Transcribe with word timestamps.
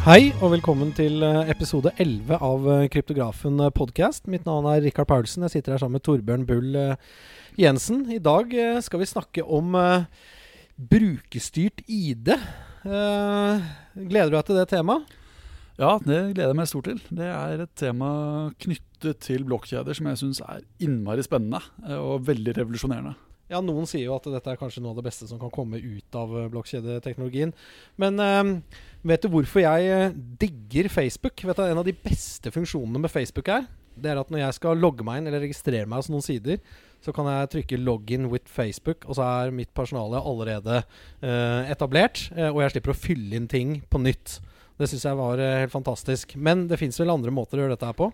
Hei 0.00 0.30
og 0.40 0.54
velkommen 0.54 0.94
til 0.96 1.20
eh, 1.20 1.50
episode 1.52 1.90
11 2.00 2.38
av 2.40 2.66
eh, 2.72 2.86
Kryptografen 2.88 3.60
podcast. 3.76 4.24
Mitt 4.32 4.46
navn 4.48 4.64
er 4.70 4.80
Rikard 4.80 5.10
Paulsen. 5.10 5.44
Jeg 5.44 5.58
sitter 5.58 5.74
her 5.74 5.82
sammen 5.82 5.98
med 5.98 6.04
Torbjørn 6.06 6.46
Bull 6.48 6.78
eh, 6.80 7.10
Jensen. 7.60 8.06
I 8.08 8.16
dag 8.24 8.48
eh, 8.56 8.78
skal 8.80 9.02
vi 9.02 9.10
snakke 9.10 9.44
om 9.44 9.76
eh, 9.76 10.06
brukerstyrt 10.80 11.84
ID. 11.84 12.32
Eh, 12.32 13.68
gleder 14.00 14.32
du 14.32 14.38
deg 14.38 14.48
til 14.48 14.60
det 14.62 14.68
temaet? 14.72 15.16
Ja, 15.80 15.98
det 16.00 16.22
gleder 16.32 16.54
jeg 16.54 16.60
meg 16.62 16.72
stort 16.72 16.88
til. 16.88 17.04
Det 17.20 17.28
er 17.28 17.66
et 17.66 17.76
tema 17.80 18.10
knyttet 18.64 19.20
til 19.28 19.44
blokkjeder 19.48 19.96
som 19.96 20.08
jeg 20.08 20.22
syns 20.22 20.40
er 20.48 20.64
innmari 20.80 21.24
spennende 21.28 21.60
eh, 21.84 22.00
og 22.00 22.24
veldig 22.28 22.56
revolusjonerende. 22.62 23.18
Ja, 23.50 23.58
Noen 23.64 23.88
sier 23.90 24.04
jo 24.06 24.14
at 24.14 24.28
dette 24.30 24.52
er 24.52 24.58
kanskje 24.60 24.82
noe 24.82 24.94
av 24.94 25.00
det 25.00 25.08
beste 25.08 25.26
som 25.26 25.40
kan 25.40 25.50
komme 25.50 25.80
ut 25.82 26.16
av 26.18 26.30
eh, 26.38 26.48
blokkjedeteknologien. 26.52 27.50
Men 27.98 28.22
eh, 28.22 28.52
vet 29.10 29.24
du 29.24 29.32
hvorfor 29.32 29.64
jeg 29.64 29.88
eh, 29.90 30.14
digger 30.38 30.90
Facebook? 30.92 31.42
Vet 31.48 31.58
du, 31.58 31.64
En 31.66 31.80
av 31.82 31.88
de 31.88 31.96
beste 31.96 32.52
funksjonene 32.54 33.02
med 33.02 33.10
Facebook 33.10 33.50
er 33.50 33.66
Det 33.98 34.12
er 34.12 34.20
at 34.22 34.30
når 34.30 34.44
jeg 34.44 34.58
skal 34.60 34.78
logge 34.78 35.04
meg 35.04 35.18
inn 35.18 35.32
eller 35.32 35.42
registrere 35.42 35.88
meg 35.90 35.98
hos 35.98 36.12
noen 36.12 36.24
sider, 36.24 36.62
så 37.02 37.12
kan 37.16 37.26
jeg 37.26 37.50
trykke 37.52 37.80
'login 37.80 38.28
with 38.30 38.46
Facebook', 38.46 39.06
og 39.08 39.16
så 39.16 39.24
er 39.24 39.54
mitt 39.56 39.72
personale 39.74 40.20
allerede 40.20 40.82
eh, 41.24 41.70
etablert. 41.72 42.28
Og 42.52 42.60
jeg 42.62 42.76
slipper 42.76 42.92
å 42.92 42.96
fylle 42.96 43.36
inn 43.36 43.48
ting 43.48 43.80
på 43.90 43.98
nytt. 43.98 44.38
Det 44.78 44.88
syns 44.88 45.04
jeg 45.08 45.16
var 45.16 45.40
helt 45.40 45.72
fantastisk. 45.72 46.36
Men 46.36 46.68
det 46.68 46.78
fins 46.78 47.00
vel 47.00 47.12
andre 47.12 47.32
måter 47.32 47.58
å 47.58 47.64
gjøre 47.64 47.74
dette 47.74 47.88
her 47.88 47.96
på? 47.98 48.12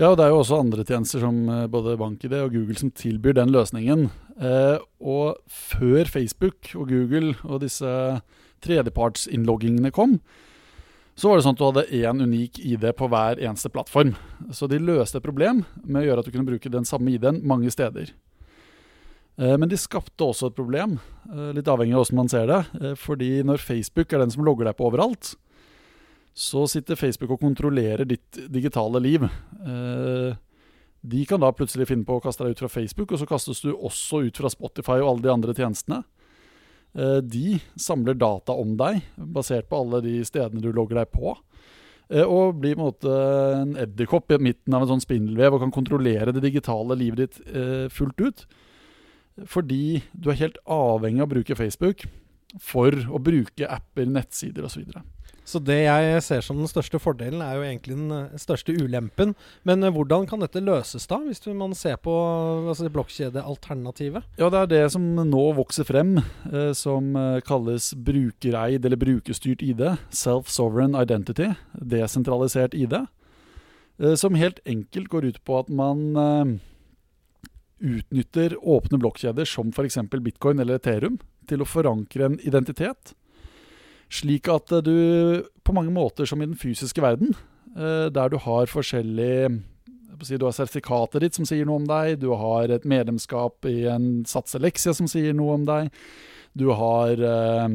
Ja, 0.00 0.08
og 0.08 0.16
det 0.16 0.24
er 0.24 0.32
jo 0.32 0.40
også 0.40 0.60
andre 0.62 0.84
tjenester 0.88 1.20
som 1.22 1.42
eh, 1.52 1.66
både 1.70 1.98
BankID 2.00 2.32
og 2.40 2.54
Google 2.54 2.78
som 2.80 2.90
tilbyr 2.96 3.36
den 3.36 3.52
løsningen. 3.52 4.06
Eh, 4.40 4.78
og 5.04 5.36
før 5.46 6.08
Facebook 6.08 6.72
og 6.74 6.88
Google 6.88 7.34
og 7.44 7.60
disse 7.64 7.90
tredjepartsinnloggingene 8.64 9.92
kom, 9.94 10.16
så 11.18 11.28
var 11.28 11.36
det 11.38 11.44
sånn 11.44 11.56
at 11.58 11.60
du 11.60 11.66
hadde 11.66 12.00
én 12.08 12.24
unik 12.24 12.62
ID 12.64 12.86
på 12.96 13.08
hver 13.12 13.40
eneste 13.44 13.68
plattform. 13.74 14.14
Så 14.48 14.64
de 14.70 14.80
løste 14.80 15.20
et 15.20 15.26
problem 15.26 15.66
med 15.84 16.00
å 16.02 16.06
gjøre 16.06 16.22
at 16.24 16.28
du 16.30 16.32
kunne 16.32 16.48
bruke 16.48 16.72
den 16.72 16.88
samme 16.88 17.12
ID-en 17.12 17.42
mange 17.46 17.70
steder. 17.74 18.14
Eh, 19.36 19.56
Men 19.60 19.68
de 19.68 19.76
skapte 19.76 20.24
også 20.24 20.48
et 20.48 20.56
problem, 20.56 20.98
eh, 21.28 21.52
litt 21.52 21.68
avhengig 21.68 21.94
av 21.94 22.06
hvordan 22.06 22.16
man 22.22 22.32
ser 22.32 22.46
det. 22.48 22.62
eh, 22.80 22.94
Fordi 22.96 23.42
når 23.44 23.60
Facebook 23.60 24.12
er 24.12 24.24
den 24.24 24.30
som 24.32 24.44
logger 24.44 24.64
deg 24.64 24.76
på 24.80 24.88
overalt, 24.88 25.36
så 26.34 26.64
sitter 26.70 26.96
Facebook 26.96 27.34
og 27.34 27.42
kontrollerer 27.42 28.08
ditt 28.08 28.38
digitale 28.52 29.00
liv. 29.02 29.24
Eh, 29.24 30.34
De 31.04 31.24
kan 31.26 31.40
da 31.42 31.50
plutselig 31.50 31.88
finne 31.90 32.06
på 32.06 32.14
å 32.14 32.22
kaste 32.22 32.44
deg 32.44 32.54
ut 32.54 32.60
fra 32.62 32.70
Facebook, 32.70 33.10
og 33.12 33.18
så 33.18 33.26
kastes 33.26 33.60
du 33.60 33.72
også 33.74 34.20
ut 34.28 34.36
fra 34.38 34.48
Spotify 34.48 35.00
og 35.02 35.08
alle 35.08 35.22
de 35.22 35.32
andre 35.32 35.54
tjenestene. 35.54 36.04
Eh, 36.94 37.20
De 37.20 37.58
samler 37.76 38.14
data 38.14 38.52
om 38.52 38.76
deg, 38.76 39.02
basert 39.18 39.68
på 39.68 39.80
alle 39.82 40.00
de 40.00 40.20
stedene 40.24 40.62
du 40.62 40.72
logger 40.72 41.02
deg 41.02 41.10
på. 41.10 41.36
eh, 42.08 42.22
Og 42.24 42.60
blir 42.60 42.76
på 42.76 42.80
en 42.80 42.92
måte 42.92 43.62
en 43.62 43.76
edderkopp 43.76 44.30
i 44.32 44.38
midten 44.38 44.74
av 44.74 44.82
en 44.82 44.94
sånn 44.94 45.04
spindelvev 45.04 45.54
og 45.54 45.60
kan 45.60 45.72
kontrollere 45.72 46.32
det 46.32 46.42
digitale 46.42 46.96
livet 46.96 47.16
ditt 47.18 47.90
fullt 47.90 48.20
ut. 48.20 48.46
Fordi 49.44 50.02
du 50.12 50.30
er 50.30 50.40
helt 50.40 50.58
avhengig 50.66 51.20
av 51.20 51.28
å 51.28 51.34
bruke 51.34 51.56
Facebook 51.56 52.04
for 52.60 52.92
å 52.92 53.18
bruke 53.18 53.64
apper, 53.66 54.04
nettsider 54.06 54.64
osv. 54.64 54.84
Så 55.44 55.58
det 55.58 55.80
jeg 55.82 56.22
ser 56.22 56.42
som 56.44 56.60
den 56.60 56.70
største 56.70 57.00
fordelen, 57.02 57.42
er 57.42 57.56
jo 57.56 57.64
egentlig 57.66 57.96
den 57.96 58.14
eh, 58.14 58.40
største 58.40 58.74
ulempen. 58.78 59.34
Men 59.66 59.82
eh, 59.82 59.92
hvordan 59.94 60.26
kan 60.30 60.42
dette 60.42 60.62
løses, 60.62 61.08
da, 61.10 61.18
hvis 61.26 61.42
man 61.58 61.74
ser 61.78 61.98
på 62.02 62.14
altså, 62.70 62.90
blokkjedealternativet? 62.92 64.28
Ja, 64.38 64.50
det 64.52 64.60
er 64.60 64.70
det 64.70 64.82
som 64.94 65.06
nå 65.18 65.44
vokser 65.58 65.86
frem, 65.88 66.18
eh, 66.50 66.70
som 66.78 67.14
kalles 67.46 67.90
brukereid 67.98 68.86
eller 68.86 69.00
brukerstyrt 69.00 69.64
ID. 69.66 69.82
Self-sovereign 70.14 70.94
identity. 70.98 71.50
Desentralisert 71.74 72.74
ID. 72.74 73.02
Som 74.18 74.38
helt 74.38 74.58
enkelt 74.66 75.10
går 75.12 75.26
ut 75.30 75.40
på 75.46 75.58
at 75.60 75.68
man 75.70 76.16
utnytter 77.82 78.54
åpne 78.58 78.98
blokkjeder 78.98 79.46
som 79.46 79.70
f.eks. 79.70 79.98
bitcoin 80.24 80.62
eller 80.62 80.80
Ethereum 80.80 81.18
til 81.50 81.62
å 81.62 81.68
forankre 81.68 82.30
en 82.30 82.38
identitet. 82.46 83.12
Slik 84.12 84.48
at 84.52 84.72
eh, 84.72 84.84
du 84.84 84.96
på 85.64 85.74
mange 85.76 85.92
måter 85.94 86.28
som 86.28 86.42
i 86.42 86.48
den 86.48 86.58
fysiske 86.58 87.02
verden, 87.02 87.32
eh, 87.76 88.08
der 88.12 88.32
du 88.32 88.38
har 88.44 88.68
si, 88.68 90.36
Du 90.36 90.44
har 90.44 90.52
sertifikatet 90.52 91.22
ditt 91.24 91.34
som 91.38 91.46
sier 91.48 91.66
noe 91.66 91.80
om 91.80 91.88
deg, 91.88 92.20
du 92.20 92.30
har 92.36 92.70
et 92.70 92.84
medlemskap 92.84 93.64
i 93.66 93.86
en 93.90 94.24
Sats 94.28 94.54
Elexia 94.54 94.94
som 94.94 95.08
sier 95.08 95.32
noe 95.34 95.56
om 95.56 95.64
deg, 95.66 95.88
du 96.54 96.68
har 96.76 97.16
eh, 97.16 97.68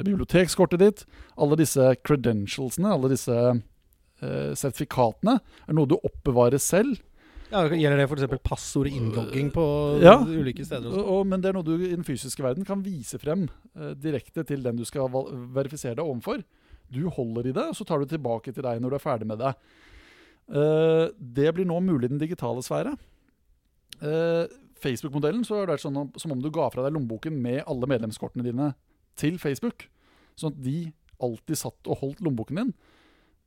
bibliotekskortet 0.00 0.80
ditt. 0.80 1.04
Alle 1.36 1.60
disse 1.60 1.92
credentialsene, 2.02 2.94
alle 2.96 3.12
disse 3.12 3.36
sertifikatene, 4.22 5.40
er 5.66 5.74
noe 5.74 5.88
du 5.90 5.96
oppbevarer 5.98 6.60
selv. 6.62 7.00
Ja, 7.52 7.62
gjelder 7.68 8.00
det 8.00 8.06
f.eks. 8.08 8.42
passord 8.48 8.88
og 8.88 8.94
innlogging 8.96 9.50
på 9.52 9.64
Ja. 10.02 10.16
ulike 10.24 10.64
steder? 10.64 10.88
og 10.88 11.10
Og, 11.18 11.26
men 11.28 11.40
det 11.44 11.50
er 11.50 11.56
noe 11.58 11.66
du 11.66 11.74
i 11.76 11.90
den 11.92 12.04
fysiske 12.06 12.42
verden 12.42 12.64
kan 12.64 12.82
vise 12.82 13.18
frem 13.20 13.44
eh, 13.76 13.92
direkte 14.00 14.44
til 14.48 14.62
den 14.64 14.76
du 14.80 14.84
skal 14.88 15.08
verifisere 15.52 15.94
deg 16.00 16.04
overfor. 16.06 16.42
Du 16.92 17.06
holder 17.08 17.48
i 17.48 17.52
det, 17.52 17.68
og 17.68 17.76
så 17.76 17.84
tar 17.88 18.00
du 18.00 18.06
tilbake 18.08 18.52
til 18.52 18.62
deg 18.64 18.80
når 18.80 18.90
du 18.90 18.96
er 18.96 19.04
ferdig 19.04 19.28
med 19.28 19.38
det. 19.44 19.52
Eh, 20.52 21.06
det 21.18 21.52
blir 21.54 21.68
nå 21.68 21.78
mulig 21.84 22.08
i 22.08 22.12
den 22.14 22.20
digitale 22.20 22.64
sfære. 22.64 22.96
Eh, 24.02 24.46
Facebook-modellen 24.82 25.44
så 25.46 25.60
er 25.62 25.66
det 25.70 25.78
sånn 25.80 26.00
som 26.18 26.32
om 26.34 26.40
du 26.42 26.50
ga 26.50 26.68
fra 26.72 26.82
deg 26.82 26.96
lommeboken 26.96 27.36
med 27.40 27.62
alle 27.70 27.86
medlemskortene 27.86 28.42
dine 28.48 28.72
til 29.20 29.36
Facebook. 29.38 29.86
Sånn 30.36 30.56
at 30.56 30.62
de 30.64 30.92
alltid 31.22 31.60
satt 31.60 31.86
og 31.86 32.00
holdt 32.00 32.20
lommeboken 32.24 32.58
din. 32.58 32.72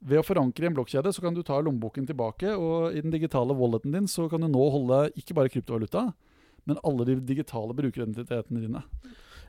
Ved 0.06 0.22
å 0.22 0.26
forankre 0.26 0.68
i 0.68 0.70
en 0.70 0.76
blokkjede 0.78 1.12
så 1.16 1.24
kan 1.24 1.34
du 1.34 1.42
ta 1.46 1.58
lommeboken 1.66 2.06
tilbake, 2.06 2.52
og 2.54 2.94
i 2.94 3.02
den 3.02 3.14
digitale 3.14 3.56
walleten 3.58 3.96
din 3.96 4.10
så 4.12 4.28
kan 4.30 4.44
du 4.46 4.50
nå 4.52 4.68
holde 4.74 5.08
ikke 5.18 5.34
bare 5.38 5.50
kryptovaluta, 5.50 6.12
men 6.70 6.82
alle 6.86 7.08
de 7.10 7.16
digitale 7.26 7.74
brukeridentitetene 7.78 8.62
dine. 8.68 8.84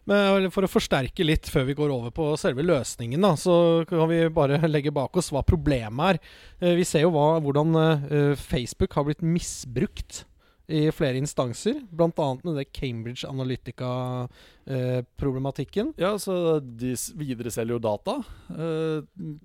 Men 0.07 0.47
for 0.55 0.63
å 0.63 0.71
forsterke 0.71 1.25
litt 1.27 1.49
før 1.51 1.65
vi 1.67 1.75
går 1.75 1.91
over 1.91 2.13
på 2.15 2.29
selve 2.39 2.63
løsningen, 2.63 3.25
da, 3.27 3.33
så 3.35 3.83
kan 3.91 4.07
vi 4.09 4.21
bare 4.31 4.61
legge 4.71 4.93
bak 4.95 5.19
oss 5.19 5.33
hva 5.35 5.43
problemet 5.43 6.13
er. 6.15 6.21
Eh, 6.61 6.77
Vi 6.79 6.85
ser 6.87 7.03
jo 7.03 7.11
hva, 7.17 7.41
hvordan 7.43 7.75
eh, 7.83 8.37
Facebook 8.39 8.95
har 8.95 9.09
blitt 9.09 9.25
misbrukt 9.27 10.23
i 10.67 10.91
flere 10.91 11.15
instanser, 11.21 11.77
bl.a. 11.91 12.39
med 12.43 12.57
det 12.59 12.65
Cambridge 12.75 13.29
Analytica-problematikken. 13.29 15.93
Ja, 15.97 16.19
så 16.19 16.61
de 16.61 16.95
videreselger 17.15 17.73
jo 17.77 17.79
data, 17.83 18.25
eh, 18.51 19.03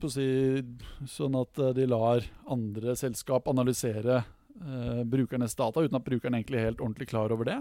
si, 0.09 0.63
sånn 1.05 1.35
at 1.37 1.59
eh, 1.61 1.73
de 1.77 1.85
lar 1.89 2.23
andre 2.49 2.95
selskap 2.97 3.47
analysere 3.51 4.23
eh, 4.23 5.03
brukernes 5.05 5.55
data, 5.55 5.81
uten 5.85 5.95
at 5.99 6.09
brukeren 6.09 6.33
egentlig 6.39 6.57
er 6.57 6.65
helt 6.71 6.81
ordentlig 6.81 7.09
klar 7.13 7.29
over 7.35 7.45
det. 7.51 7.59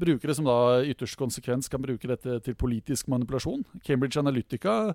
Brukere 0.00 0.34
som 0.34 0.44
da 0.46 0.80
i 0.82 0.90
ytterste 0.90 1.18
konsekvens 1.20 1.68
kan 1.70 1.82
bruke 1.82 2.08
dette 2.10 2.40
til 2.42 2.54
politisk 2.58 3.06
manipulasjon. 3.10 3.64
Cambridge 3.86 4.18
Analytica 4.18 4.94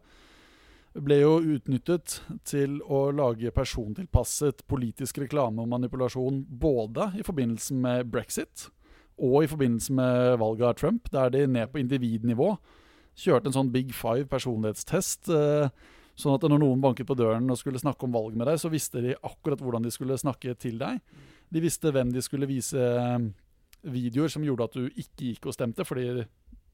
ble 0.95 1.17
jo 1.19 1.33
utnyttet 1.55 2.21
til 2.47 2.77
å 2.87 3.09
lage 3.15 3.51
persontilpasset 3.55 4.63
politisk 4.69 5.19
reklame 5.23 5.63
og 5.63 5.71
manipulasjon 5.73 6.43
både 6.47 7.11
i 7.19 7.25
forbindelse 7.25 7.75
med 7.75 8.07
brexit 8.13 8.69
og 9.15 9.43
i 9.43 9.49
forbindelse 9.51 9.95
med 9.95 10.39
valget 10.39 10.69
av 10.69 10.79
Trump, 10.79 11.11
der 11.11 11.31
de 11.31 11.45
ned 11.47 11.71
på 11.71 11.79
individnivå 11.79 12.53
kjørte 13.15 13.51
en 13.51 13.55
sånn 13.55 13.71
Big 13.71 13.93
Five 13.95 14.27
personlighetstest. 14.31 15.29
eh, 15.31 15.69
Sånn 16.15 16.37
at 16.37 16.45
når 16.47 16.61
noen 16.61 16.79
banket 16.83 17.07
på 17.09 17.15
døren 17.19 17.49
og 17.51 17.57
skulle 17.59 17.79
snakke 17.81 18.07
om 18.07 18.13
valg 18.15 18.37
med 18.39 18.47
deg, 18.47 18.59
så 18.61 18.71
visste 18.71 19.01
de 19.03 19.17
akkurat 19.19 19.59
hvordan 19.59 19.83
de 19.83 19.91
skulle 19.91 20.15
snakke 20.15 20.53
til 20.55 20.77
deg. 20.79 21.01
De 21.51 21.63
visste 21.63 21.91
hvem 21.91 22.13
de 22.13 22.23
skulle 22.23 22.47
vise 22.47 22.79
eh, 22.79 23.25
videoer 23.83 24.31
som 24.31 24.45
gjorde 24.45 24.69
at 24.69 24.77
du 24.79 24.85
ikke 24.87 25.33
gikk 25.33 25.49
og 25.49 25.57
stemte, 25.57 25.83
fordi 25.83 26.23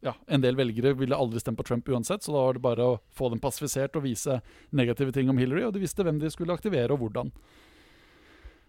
ja, 0.01 0.15
en 0.27 0.41
del 0.41 0.55
velgere 0.57 0.95
ville 0.97 1.17
aldri 1.17 1.39
stemme 1.41 1.59
på 1.59 1.65
Trump 1.67 1.89
uansett, 1.89 2.23
så 2.25 2.33
da 2.33 2.45
var 2.47 2.57
det 2.57 2.63
bare 2.65 2.87
å 2.93 2.99
få 3.13 3.29
dem 3.29 3.41
passifisert 3.43 3.95
og 3.99 4.05
vise 4.07 4.39
negative 4.71 5.13
ting 5.13 5.29
om 5.29 5.37
Hillary, 5.37 5.65
og 5.67 5.75
de 5.75 5.83
visste 5.83 6.05
hvem 6.05 6.17
de 6.21 6.31
skulle 6.33 6.55
aktivere 6.57 6.95
og 6.95 7.03
hvordan. 7.03 7.29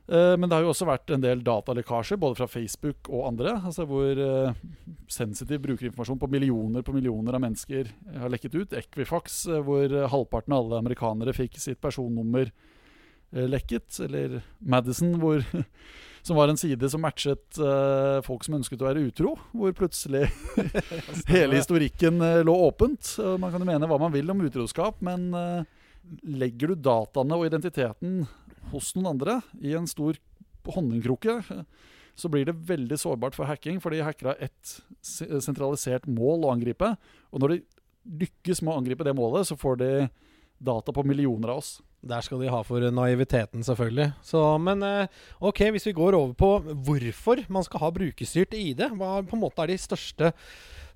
Eh, 0.08 0.36
Men 0.36 0.48
det 0.48 0.56
har 0.56 0.64
jo 0.66 0.72
også 0.72 0.88
vært 0.88 1.10
en 1.14 1.22
del 1.22 1.44
datalekkasjer, 1.46 2.18
både 2.20 2.40
fra 2.40 2.48
Facebook 2.50 3.08
og 3.08 3.28
andre, 3.30 3.54
altså 3.64 3.86
hvor 3.88 4.18
eh, 4.18 4.52
sensitiv 5.08 5.62
brukerinformasjon 5.62 6.18
på 6.20 6.28
millioner 6.32 6.82
på 6.82 6.94
millioner 6.96 7.38
av 7.38 7.44
mennesker 7.44 7.92
har 8.18 8.32
lekket 8.32 8.56
ut. 8.58 8.76
Equifax, 8.82 9.46
eh, 9.46 9.62
hvor 9.62 9.86
eh, 9.86 10.08
halvparten 10.10 10.52
av 10.56 10.64
alle 10.66 10.82
amerikanere 10.82 11.36
fikk 11.36 11.56
sitt 11.62 11.80
personnummer 11.80 12.50
eh, 12.50 13.46
lekket. 13.46 14.00
Eller 14.04 14.40
Madison, 14.58 15.14
hvor, 15.22 15.46
som 16.22 16.38
var 16.38 16.48
en 16.48 16.58
side 16.58 16.88
som 16.90 17.02
matchet 17.02 17.58
uh, 17.58 18.22
folk 18.22 18.44
som 18.46 18.54
ønsket 18.58 18.82
å 18.82 18.88
være 18.88 19.02
utro. 19.08 19.34
Hvor 19.50 19.74
plutselig 19.74 20.28
hele 21.32 21.58
historikken 21.58 22.22
uh, 22.22 22.42
lå 22.46 22.54
åpent. 22.68 23.16
Uh, 23.18 23.34
Man 23.42 23.50
kan 23.50 23.62
jo 23.62 23.68
mene 23.68 23.88
hva 23.90 23.98
man 24.00 24.14
vil 24.14 24.30
om 24.30 24.44
utroskap, 24.46 25.02
men 25.02 25.32
eh, 25.34 25.64
legger 26.22 26.72
du 26.72 26.84
dataene 26.86 27.38
og 27.38 27.48
identiteten 27.48 28.22
hos 28.72 28.92
noen 28.96 29.12
andre 29.16 29.40
i 29.62 29.74
en 29.78 29.88
stor 29.90 30.18
honningkrukke, 30.72 31.40
så 32.14 32.30
blir 32.30 32.46
det 32.46 32.54
veldig 32.68 32.98
sårbart 33.00 33.34
for 33.34 33.48
hacking, 33.50 33.80
fordi 33.82 34.02
hacker 34.04 34.30
har 34.30 34.42
ett 34.46 34.76
sentralisert 35.02 36.06
mål 36.06 36.46
å 36.46 36.52
angripe. 36.54 36.92
Og 37.34 37.42
når 37.42 37.54
de 37.54 37.62
lykkes 38.22 38.62
med 38.62 38.74
å 38.74 38.76
angripe 38.78 39.06
det 39.06 39.14
målet, 39.18 39.48
så 39.48 39.58
får 39.58 39.80
de 39.80 39.90
data 40.62 40.94
på 40.94 41.02
millioner 41.06 41.50
av 41.54 41.62
oss. 41.62 41.80
Der 42.02 42.22
skal 42.26 42.40
de 42.42 42.50
ha 42.50 42.58
for 42.66 42.82
naiviteten, 42.90 43.62
selvfølgelig. 43.62 44.08
Så, 44.26 44.40
men 44.58 44.82
eh, 44.82 45.20
ok, 45.38 45.68
hvis 45.70 45.86
vi 45.86 45.94
går 45.94 46.16
over 46.18 46.32
på 46.34 46.48
hvorfor 46.58 47.44
man 47.52 47.62
skal 47.62 47.84
ha 47.84 47.90
brukerstyrt 47.94 48.56
ID, 48.58 48.88
hva 48.98 49.20
på 49.22 49.36
en 49.36 49.42
måte 49.44 49.62
er 49.62 49.70
de 49.70 49.78
største 49.78 50.32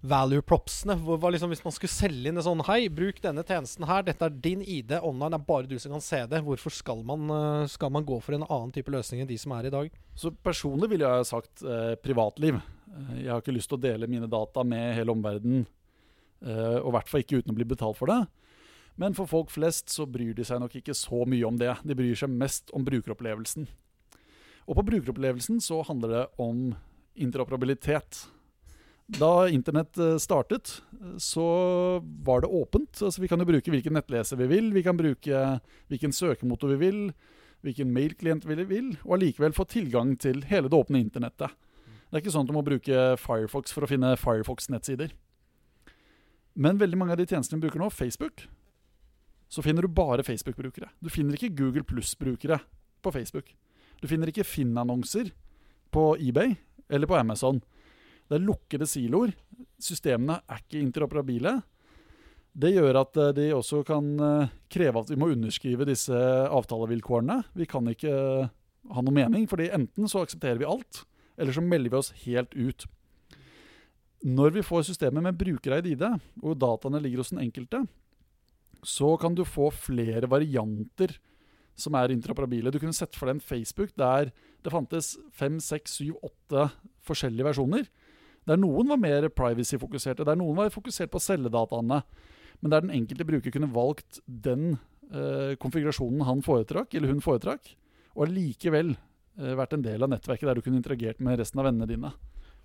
value 0.02 0.42
propsene? 0.42 0.96
Hva, 0.98 1.30
liksom, 1.30 1.52
hvis 1.54 1.62
man 1.62 1.74
skulle 1.76 1.94
selge 1.94 2.30
inn 2.32 2.40
en 2.40 2.46
sånn 2.46 2.64
Hei, 2.66 2.88
bruk 2.90 3.20
denne 3.22 3.44
tjenesten 3.46 3.86
her. 3.86 4.02
Dette 4.06 4.26
er 4.26 4.40
din 4.48 4.64
ID 4.66 4.96
online. 4.98 5.36
Det 5.36 5.38
er 5.38 5.48
bare 5.52 5.70
du 5.70 5.76
som 5.82 5.94
kan 5.94 6.02
se 6.04 6.24
det. 6.30 6.42
Hvorfor 6.46 6.74
skal 6.74 7.06
man, 7.06 7.30
eh, 7.30 7.68
skal 7.70 7.94
man 7.94 8.06
gå 8.08 8.18
for 8.18 8.34
en 8.34 8.48
annen 8.48 8.74
type 8.74 8.90
løsning 8.90 9.22
enn 9.22 9.30
de 9.30 9.38
som 9.38 9.54
er 9.54 9.70
i 9.70 9.74
dag? 9.76 9.94
Så 10.18 10.34
personlig 10.34 10.90
ville 10.90 11.06
jeg 11.06 11.22
ha 11.22 11.28
sagt 11.28 11.62
eh, 11.62 11.94
privatliv. 12.02 12.58
Eh, 12.90 13.14
jeg 13.22 13.30
har 13.30 13.46
ikke 13.46 13.54
lyst 13.54 13.70
til 13.70 13.78
å 13.78 13.86
dele 13.86 14.10
mine 14.10 14.26
data 14.26 14.66
med 14.66 14.90
hele 14.98 15.14
omverdenen. 15.14 15.68
Eh, 16.42 16.76
og 16.82 16.90
i 16.90 16.96
hvert 16.98 17.14
fall 17.14 17.22
ikke 17.22 17.40
uten 17.40 17.54
å 17.54 17.58
bli 17.60 17.68
betalt 17.68 17.98
for 17.98 18.10
det. 18.10 18.24
Men 18.96 19.16
for 19.16 19.28
folk 19.28 19.52
flest 19.52 19.92
så 19.92 20.06
bryr 20.08 20.32
de 20.36 20.44
seg 20.46 20.60
nok 20.62 20.78
ikke 20.78 20.94
så 20.96 21.24
mye 21.28 21.44
om 21.48 21.58
det. 21.60 21.74
De 21.84 21.96
bryr 21.96 22.16
seg 22.16 22.32
mest 22.32 22.72
om 22.76 22.84
brukeropplevelsen. 22.86 23.68
Og 24.66 24.78
på 24.78 24.86
brukeropplevelsen 24.88 25.60
så 25.62 25.82
handler 25.86 26.14
det 26.14 26.24
om 26.42 26.70
interoperabilitet. 27.14 28.24
Da 29.06 29.46
internett 29.48 29.98
eh, 29.98 30.16
startet, 30.18 30.82
så 31.22 31.46
var 32.26 32.40
det 32.42 32.50
åpent. 32.50 33.02
Altså, 33.02 33.22
vi 33.22 33.28
kan 33.30 33.38
jo 33.38 33.46
bruke 33.46 33.70
hvilken 33.70 33.94
nettleser 33.94 34.40
vi 34.40 34.48
vil, 34.50 34.72
vi 34.74 34.82
kan 34.82 34.98
bruke 34.98 35.42
hvilken 35.92 36.12
søkemotor 36.12 36.74
vi 36.74 36.80
vil, 36.80 36.98
hvilken 37.62 37.92
mailklient 37.94 38.48
vi 38.48 38.58
vil, 38.64 38.90
og 39.04 39.18
allikevel 39.18 39.54
få 39.54 39.68
tilgang 39.70 40.16
til 40.18 40.42
hele 40.50 40.72
det 40.72 40.80
åpne 40.80 41.04
internettet. 41.04 41.54
Det 42.06 42.18
er 42.18 42.24
ikke 42.24 42.34
sånn 42.34 42.46
at 42.46 42.50
du 42.50 42.56
må 42.56 42.66
bruke 42.66 43.06
Firefox 43.18 43.74
for 43.74 43.86
å 43.86 43.90
finne 43.90 44.16
Firefox-nettsider. 44.18 45.14
Men 46.56 46.78
veldig 46.80 46.98
mange 46.98 47.14
av 47.14 47.20
de 47.20 47.26
tjenestene 47.28 47.60
vi 47.60 47.66
bruker 47.66 47.82
nå, 47.82 47.90
Facebook, 47.92 48.46
så 49.48 49.62
finner 49.62 49.86
du 49.86 49.92
bare 49.92 50.24
Facebook-brukere. 50.26 50.90
Du 51.00 51.10
finner 51.12 51.36
ikke 51.36 51.54
Google 51.54 51.84
Pluss-brukere 51.86 52.58
på 53.02 53.12
Facebook. 53.14 53.52
Du 54.02 54.08
finner 54.10 54.30
ikke 54.30 54.44
Finn-annonser 54.44 55.30
på 55.94 56.16
eBay 56.20 56.56
eller 56.90 57.08
på 57.08 57.16
Amazon. 57.18 57.62
Det 58.26 58.38
er 58.38 58.44
lukkede 58.44 58.88
siloer. 58.90 59.32
Systemene 59.78 60.40
er 60.50 60.62
ikke 60.64 60.82
interoperabile. 60.82 61.60
Det 62.56 62.72
gjør 62.72 63.02
at 63.02 63.18
eh, 63.20 63.34
de 63.36 63.50
også 63.54 63.82
kan 63.86 64.06
eh, 64.22 64.52
kreve 64.72 65.02
at 65.02 65.12
vi 65.12 65.18
må 65.20 65.28
underskrive 65.34 65.86
disse 65.88 66.16
avtalevilkårene. 66.16 67.42
Vi 67.58 67.68
kan 67.68 67.86
ikke 67.92 68.12
eh, 68.12 68.48
ha 68.92 69.04
noe 69.04 69.14
mening, 69.14 69.44
fordi 69.50 69.68
enten 69.74 70.08
så 70.08 70.24
aksepterer 70.24 70.60
vi 70.62 70.68
alt, 70.68 71.04
eller 71.36 71.52
så 71.52 71.64
melder 71.64 71.92
vi 71.92 72.00
oss 72.00 72.12
helt 72.24 72.56
ut. 72.56 72.86
Når 74.26 74.56
vi 74.56 74.64
får 74.64 74.88
systemet 74.88 75.22
med 75.26 75.36
brukereid 75.38 75.86
ID, 75.90 76.06
og 76.42 76.56
dataene 76.62 77.02
ligger 77.04 77.20
hos 77.20 77.34
den 77.34 77.44
enkelte, 77.44 77.84
så 78.86 79.16
kan 79.20 79.34
du 79.34 79.42
få 79.46 79.70
flere 79.74 80.28
varianter 80.30 81.16
som 81.76 81.96
er 81.98 82.14
interoperabile. 82.14 82.72
Du 82.72 82.78
kunne 82.80 82.96
sett 82.96 83.16
for 83.18 83.28
deg 83.28 83.36
en 83.36 83.44
Facebook 83.44 83.92
der 83.98 84.30
det 84.64 84.72
fantes 84.72 85.14
fem, 85.34 85.58
seks, 85.62 85.98
syv, 85.98 86.16
åtte 86.24 86.68
forskjellige 87.06 87.46
versjoner. 87.50 87.88
Der 88.46 88.58
noen 88.58 88.88
var 88.90 89.00
mer 89.02 89.26
privacy-fokuserte, 89.34 90.24
der 90.26 90.38
noen 90.38 90.56
var 90.58 90.72
fokusert 90.74 91.10
på 91.12 91.22
celledataene. 91.22 92.00
Men 92.62 92.72
der 92.72 92.84
den 92.84 92.94
enkelte 92.94 93.26
bruker 93.28 93.52
kunne 93.52 93.72
valgt 93.74 94.20
den 94.26 94.78
eh, 95.10 95.54
konfigurasjonen 95.60 96.24
han 96.26 96.44
foretrakk, 96.46 96.94
eller 96.94 97.12
hun 97.12 97.20
foretrakk, 97.24 97.74
og 98.14 98.28
allikevel 98.28 98.94
eh, 98.94 99.52
vært 99.58 99.76
en 99.76 99.84
del 99.84 100.06
av 100.06 100.14
nettverket 100.14 100.48
der 100.48 100.56
du 100.56 100.64
kunne 100.64 100.80
interagert 100.80 101.20
med 101.20 101.42
resten 101.42 101.60
av 101.60 101.68
vennene 101.68 101.90
dine. 101.90 102.14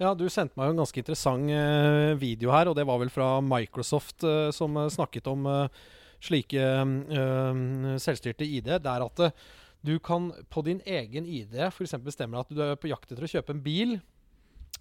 Ja, 0.01 0.15
du 0.17 0.23
sendte 0.33 0.57
meg 0.57 0.69
jo 0.69 0.75
en 0.75 0.81
ganske 0.81 1.01
interessant 1.03 1.51
eh, 1.53 2.13
video 2.21 2.53
her, 2.55 2.71
og 2.71 2.77
det 2.77 2.87
var 2.89 3.01
vel 3.01 3.11
fra 3.13 3.35
Microsoft 3.45 4.25
eh, 4.25 4.49
som 4.55 4.79
eh, 4.79 4.89
snakket 4.93 5.27
om 5.29 5.45
eh, 5.49 5.81
slike 6.21 6.61
øh, 6.61 7.97
selvstyrte 8.01 8.45
ID. 8.45 8.71
Det 8.81 8.91
er 8.91 9.05
at 9.05 9.23
eh, 9.25 9.35
du 9.81 9.95
kan 9.99 10.29
på 10.53 10.61
din 10.65 10.81
egen 10.85 11.25
ID 11.25 11.57
f.eks. 11.71 11.95
bestemme 12.05 12.39
at 12.39 12.49
du 12.49 12.61
er 12.61 12.77
på 12.77 12.91
jakt 12.91 13.09
etter 13.11 13.25
å 13.25 13.31
kjøpe 13.31 13.55
en 13.55 13.63
bil. 13.65 13.97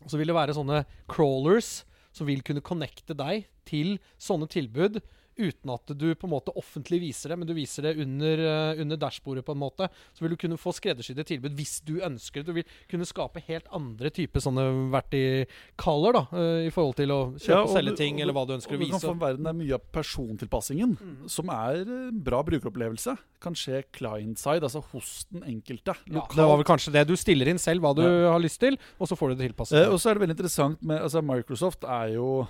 Så 0.06 0.20
vil 0.20 0.30
det 0.30 0.36
være 0.36 0.56
sånne 0.56 0.84
crawlers 1.10 1.80
som 2.12 2.28
vil 2.28 2.42
kunne 2.44 2.64
connecte 2.64 3.14
deg 3.16 3.46
til 3.68 3.96
sånne 4.20 4.48
tilbud 4.50 5.00
uten 5.40 5.72
at 5.74 5.92
du 5.96 6.06
på 6.14 6.28
en 6.28 6.34
måte 6.34 6.52
offentlig 6.60 7.00
viser 7.02 7.32
det, 7.32 7.38
men 7.40 7.48
du 7.48 7.54
viser 7.56 7.82
det 7.88 7.96
under, 8.04 8.44
uh, 8.44 8.80
under 8.84 8.96
dashbordet. 9.00 9.44
på 9.44 9.52
en 9.56 9.62
måte. 9.62 9.88
Så 10.14 10.20
vil 10.24 10.34
du 10.34 10.36
kunne 10.36 10.58
få 10.60 10.72
skreddersydde 10.76 11.24
tilbud 11.24 11.56
hvis 11.56 11.80
du 11.86 11.96
ønsker 12.04 12.42
det. 12.42 12.46
Du 12.46 12.52
vil 12.60 12.64
kunne 12.90 13.06
skape 13.08 13.40
helt 13.48 13.66
andre 13.72 14.10
typer 14.12 14.40
sånne 14.44 14.66
vertikaler 14.92 16.12
da, 16.18 16.22
uh, 16.32 16.60
i 16.66 16.70
forhold 16.74 16.96
til 17.00 17.12
å 17.14 17.20
kjøpe 17.36 17.54
Ja, 17.56 17.62
og 17.64 17.72
selge 17.74 17.96
ting, 17.98 18.16
og 18.18 18.24
eller 18.26 18.36
hva 18.36 18.44
du 18.46 18.54
ønsker 18.56 18.76
å 18.76 18.78
og 18.80 18.84
Du 18.84 18.90
kan 18.92 19.00
få 19.04 19.14
en 19.16 19.22
verden 19.24 19.44
der 19.48 19.56
mye 19.56 19.74
av 19.78 19.84
persontilpassingen, 19.94 20.96
Mm. 21.00 21.28
som 21.28 21.48
er 21.48 21.80
eh, 21.80 22.10
bra 22.12 22.42
brukeropplevelse, 22.42 23.16
kan 23.40 23.54
skje 23.54 23.82
client-side, 23.92 24.62
altså 24.62 24.82
hos 24.92 25.24
den 25.32 25.42
enkelte. 25.42 25.94
Ja, 26.10 26.26
det 26.28 26.36
var 26.44 26.56
vel 26.56 26.64
kanskje 26.68 26.92
det. 26.92 27.06
Du 27.08 27.16
stiller 27.16 27.48
inn 27.48 27.58
selv 27.58 27.80
hva 27.80 27.94
du 27.94 28.02
Ja. 28.02 28.32
har 28.32 28.40
lyst 28.40 28.60
til, 28.60 28.76
og 29.00 29.08
så 29.08 29.16
får 29.16 29.30
du 29.30 29.34
det 29.36 29.52
tilpasset. 29.52 29.86
Eh, 29.86 29.88
og 29.92 29.98
så 29.98 30.10
er 30.10 30.14
det 30.14 30.22
veldig 30.28 30.36
interessant 30.38 30.82
med 30.82 31.00
altså 31.00 31.22
Microsoft 31.22 31.84
er 31.84 32.14
jo 32.14 32.46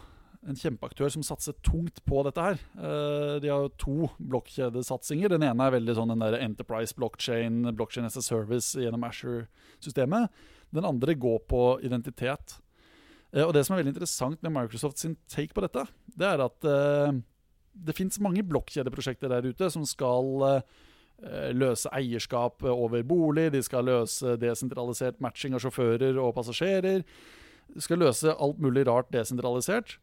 en 0.49 0.57
kjempeaktør 0.57 1.11
som 1.13 1.25
satser 1.25 1.57
tungt 1.67 2.01
på 2.09 2.23
dette 2.25 2.45
her. 2.45 2.63
Eh, 2.81 3.35
de 3.45 3.51
har 3.53 3.67
jo 3.67 3.73
to 3.81 3.97
blokkjedesatsinger. 4.33 5.35
Den 5.35 5.45
ene 5.45 5.67
er 5.67 5.75
veldig 5.77 5.97
sånn 5.99 6.15
den 6.15 6.25
der 6.25 6.39
Enterprise 6.41 6.97
blockchain, 6.97 7.63
blockchain 7.77 8.09
as 8.09 8.17
a 8.17 8.25
service 8.25 8.73
gjennom 8.79 9.05
Asher-systemet. 9.09 10.33
Den 10.73 10.89
andre 10.89 11.17
går 11.19 11.43
på 11.51 11.65
identitet. 11.85 12.57
Eh, 13.35 13.45
og 13.45 13.53
det 13.57 13.67
som 13.67 13.77
er 13.77 13.83
veldig 13.83 13.95
interessant 13.99 14.41
med 14.41 14.57
Microsoft 14.57 15.03
sin 15.03 15.19
take 15.29 15.57
på 15.57 15.67
dette, 15.67 15.85
det 16.17 16.31
er 16.33 16.47
at 16.47 16.69
eh, 16.69 17.21
det 17.77 17.99
fins 17.99 18.21
mange 18.25 18.45
blokkjedeprosjekter 18.47 19.31
der 19.31 19.51
ute 19.51 19.69
som 19.73 19.85
skal 19.89 20.63
løse 21.53 21.91
eierskap 21.93 22.65
over 22.65 23.03
bolig, 23.05 23.51
de 23.53 23.61
skal 23.61 23.85
løse 23.85 24.39
desentralisert 24.41 25.19
matching 25.21 25.53
av 25.53 25.61
sjåfører 25.61 26.17
og 26.17 26.33
passasjerer. 26.39 27.05
De 27.75 27.83
skal 27.85 28.01
løse 28.01 28.33
alt 28.33 28.63
mulig 28.65 28.87
rart 28.89 29.13
desentralisert 29.13 29.99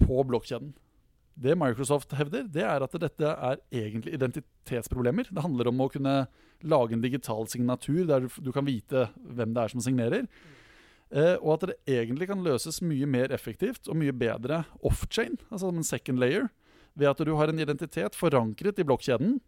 på 0.00 0.22
blokkjeden. 0.28 0.72
Det 1.40 1.56
Microsoft 1.56 2.12
hevder, 2.18 2.48
det 2.52 2.64
er 2.66 2.84
at 2.84 2.96
dette 3.00 3.32
er 3.32 3.60
egentlig 3.72 4.16
identitetsproblemer. 4.16 5.30
Det 5.30 5.44
handler 5.44 5.70
om 5.70 5.80
å 5.80 5.88
kunne 5.92 6.14
lage 6.60 6.96
en 6.96 7.04
digital 7.04 7.46
signatur 7.48 8.02
der 8.08 8.26
du, 8.28 8.50
kan 8.52 8.66
vite 8.66 9.08
hvem 9.16 9.54
det 9.56 9.62
er 9.62 9.72
som 9.72 9.84
signerer. 9.84 10.26
Eh, 11.10 11.36
og 11.40 11.54
at 11.56 11.70
det 11.70 11.78
egentlig 11.96 12.28
kan 12.30 12.44
løses 12.44 12.82
mye 12.84 13.08
mer 13.08 13.32
effektivt 13.34 13.88
og 13.88 13.98
mye 14.02 14.14
bedre 14.14 14.64
off-chain, 14.86 15.38
altså 15.48 15.70
som 15.70 15.80
en 15.80 15.86
second 15.86 16.20
layer, 16.22 16.50
ved 16.98 17.08
at 17.08 17.24
du 17.24 17.32
har 17.38 17.50
en 17.50 17.62
identitet 17.62 18.18
forankret 18.18 18.78
i 18.78 18.86
blokkjeden, 18.86 19.38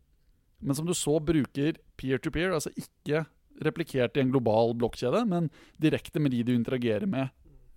men 0.62 0.78
som 0.78 0.87
du 0.87 0.94
så 0.94 1.18
bruker 1.21 1.78
peer-to-peer, 2.00 2.54
altså 2.54 2.73
ikke 2.78 3.26
replikert 3.62 4.16
i 4.16 4.23
en 4.23 4.32
global 4.32 4.73
blokkjede, 4.78 5.25
men 5.28 5.50
direkte 5.82 6.23
med 6.23 6.32
de 6.35 6.44
du 6.47 6.54
interagerer 6.54 7.06
med 7.11 7.28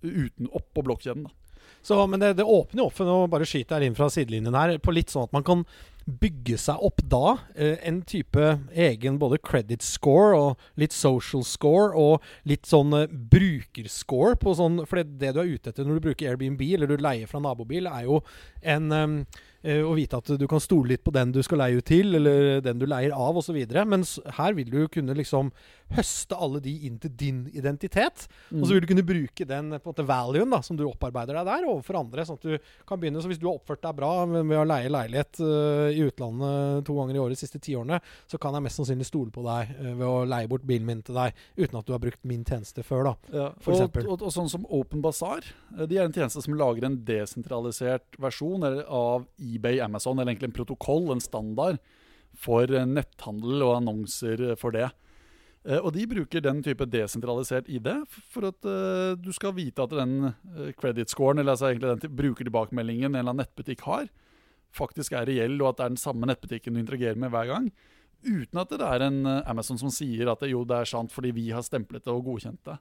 uten 0.06 0.48
oppå 0.54 0.84
blokkjeden. 0.86 1.26
da. 1.26 1.45
Så, 1.86 1.98
men 2.10 2.22
det, 2.22 2.36
det 2.40 2.46
åpner 2.46 2.82
jo 2.82 2.88
opp 2.90 2.96
for 2.98 3.08
nå 3.08 3.18
bare 3.32 3.48
skyter 3.48 3.82
jeg 3.82 3.92
inn 3.92 3.98
fra 3.98 4.10
sidelinjen 4.12 4.56
her, 4.56 4.76
på 4.82 4.94
litt 4.94 5.12
sånn 5.12 5.28
at 5.28 5.36
man 5.36 5.46
kan 5.46 5.66
bygge 6.06 6.54
seg 6.60 6.82
opp 6.86 7.02
da 7.10 7.32
eh, 7.58 7.80
en 7.86 7.98
type 8.06 8.42
egen 8.78 9.16
både 9.18 9.40
credit 9.42 9.82
score 9.82 10.36
og 10.38 10.78
litt 10.78 10.94
social 10.94 11.42
score 11.46 11.98
og 11.98 12.22
litt 12.46 12.68
sånn 12.70 12.94
eh, 12.94 13.10
brukerscore 13.10 14.38
på 14.38 14.54
sånn 14.54 14.84
For 14.86 15.00
det, 15.00 15.18
det 15.18 15.34
du 15.34 15.42
er 15.42 15.50
ute 15.50 15.72
etter 15.72 15.86
når 15.86 15.98
du 15.98 16.06
bruker 16.06 16.30
Airbnb 16.30 16.62
eller 16.68 16.92
du 16.92 17.02
leier 17.02 17.26
fra 17.30 17.42
nabobil, 17.42 17.90
er 17.90 18.06
jo 18.06 18.20
en 18.62 18.94
eh, 18.94 19.82
å 19.82 19.96
vite 19.98 20.20
at 20.20 20.30
du 20.38 20.46
kan 20.46 20.62
stole 20.62 20.92
litt 20.92 21.02
på 21.02 21.14
den 21.14 21.34
du 21.34 21.40
skal 21.42 21.58
leie 21.64 21.80
ut 21.80 21.88
til, 21.88 22.14
eller 22.14 22.60
den 22.62 22.78
du 22.78 22.86
leier 22.86 23.10
av, 23.10 23.34
osv. 23.40 23.58
Mens 23.90 24.20
her 24.38 24.54
vil 24.54 24.70
du 24.70 24.84
kunne 24.86 25.16
liksom 25.18 25.50
høste 25.94 26.34
alle 26.34 26.58
de 26.62 26.72
inn 26.88 26.96
til 26.98 27.12
din 27.14 27.42
identitet. 27.54 28.26
Og 28.50 28.64
så 28.66 28.74
vil 28.74 28.82
du 28.82 28.88
kunne 28.90 29.04
bruke 29.06 29.46
den 29.46 29.70
på 29.76 29.78
en 29.78 29.92
måte 29.92 30.06
valuen 30.06 30.50
da, 30.50 30.58
som 30.64 30.78
du 30.78 30.82
opparbeider 30.86 31.38
deg 31.38 31.46
der, 31.46 31.66
overfor 31.70 32.00
andre. 32.00 32.24
sånn 32.26 32.40
at 32.40 32.46
du 32.46 32.68
kan 32.88 33.00
begynne, 33.00 33.22
så 33.22 33.30
Hvis 33.30 33.40
du 33.42 33.46
har 33.46 33.58
oppført 33.58 33.82
deg 33.82 33.96
bra 33.98 34.10
med 34.26 34.56
å 34.56 34.64
leie 34.66 34.90
leilighet 34.90 35.40
uh, 35.42 35.88
i 35.92 36.02
utlandet 36.06 36.86
to 36.86 36.96
ganger 36.98 37.18
i 37.18 37.22
året 37.22 37.36
de 37.36 37.40
siste 37.42 37.60
ti 37.62 37.76
årene, 37.78 38.00
så 38.26 38.38
kan 38.38 38.54
jeg 38.56 38.66
mest 38.66 38.80
sannsynlig 38.80 39.06
stole 39.08 39.34
på 39.34 39.44
deg 39.46 39.72
uh, 39.78 39.92
ved 39.94 40.06
å 40.06 40.24
leie 40.28 40.50
bort 40.50 40.66
bilen 40.66 40.86
min 40.88 41.02
til 41.06 41.18
deg, 41.18 41.36
uten 41.56 41.80
at 41.80 41.86
du 41.86 41.94
har 41.94 42.02
brukt 42.02 42.22
min 42.26 42.44
tjeneste 42.46 42.82
før. 42.86 43.10
da. 43.10 43.14
Ja, 43.36 43.48
for 43.62 43.86
og, 43.86 44.00
og, 44.06 44.26
og 44.26 44.34
sånn 44.34 44.50
som 44.50 44.66
Open 44.70 45.02
Bazaar. 45.04 45.46
eh, 45.76 45.86
De 45.86 45.98
er 45.98 46.06
en 46.06 46.14
tjeneste 46.14 46.42
som 46.42 46.56
lager 46.58 46.88
en 46.88 46.98
desentralisert 47.06 48.18
versjon 48.22 48.66
av 48.66 49.26
eBay, 49.38 49.80
Amazon, 49.84 50.18
eller 50.18 50.34
egentlig 50.34 50.50
en 50.50 50.58
protokoll, 50.60 51.10
en 51.14 51.22
standard, 51.22 51.78
for 52.36 52.68
netthandel 52.68 53.62
og 53.64 53.78
annonser 53.78 54.42
for 54.60 54.74
det. 54.74 54.90
Eh, 55.66 55.80
Og 55.82 55.92
de 55.96 56.06
bruker 56.06 56.40
den 56.44 56.62
type 56.62 56.86
desentralisert 56.86 57.68
ID 57.68 57.88
for 58.30 58.46
at 58.52 58.68
uh, 58.68 59.16
du 59.18 59.32
skal 59.34 59.54
vite 59.56 59.82
at 59.82 59.90
den 59.90 60.30
eh, 60.30 60.70
credit-scoren, 60.78 61.40
eller 61.42 61.56
altså 61.56 61.72
egentlig 61.72 61.90
den 61.90 62.04
til- 62.04 62.14
brukertilbakemeldingen 62.20 63.10
en 63.10 63.18
eller 63.18 63.32
annen 63.34 63.42
nettbutikk 63.44 63.82
har, 63.88 64.08
faktisk 64.76 65.12
er 65.16 65.26
reell, 65.26 65.58
og 65.62 65.72
at 65.72 65.78
det 65.80 65.84
er 65.86 65.94
den 65.96 66.02
samme 66.02 66.28
nettbutikken 66.30 66.74
du 66.76 66.80
interagerer 66.82 67.18
med 67.18 67.32
hver 67.34 67.50
gang. 67.50 67.70
Uten 68.26 68.60
at 68.60 68.70
det 68.70 68.80
er 68.82 69.02
en 69.06 69.18
Amazon 69.46 69.78
som 69.78 69.90
sier 69.92 70.30
at 70.30 70.40
det, 70.42 70.50
jo, 70.50 70.64
det 70.64 70.76
er 70.82 70.88
sant 70.88 71.12
fordi 71.14 71.30
vi 71.36 71.50
har 71.54 71.62
stemplet 71.66 72.04
det 72.04 72.12
og 72.12 72.24
godkjent 72.26 72.62
det. 72.66 72.78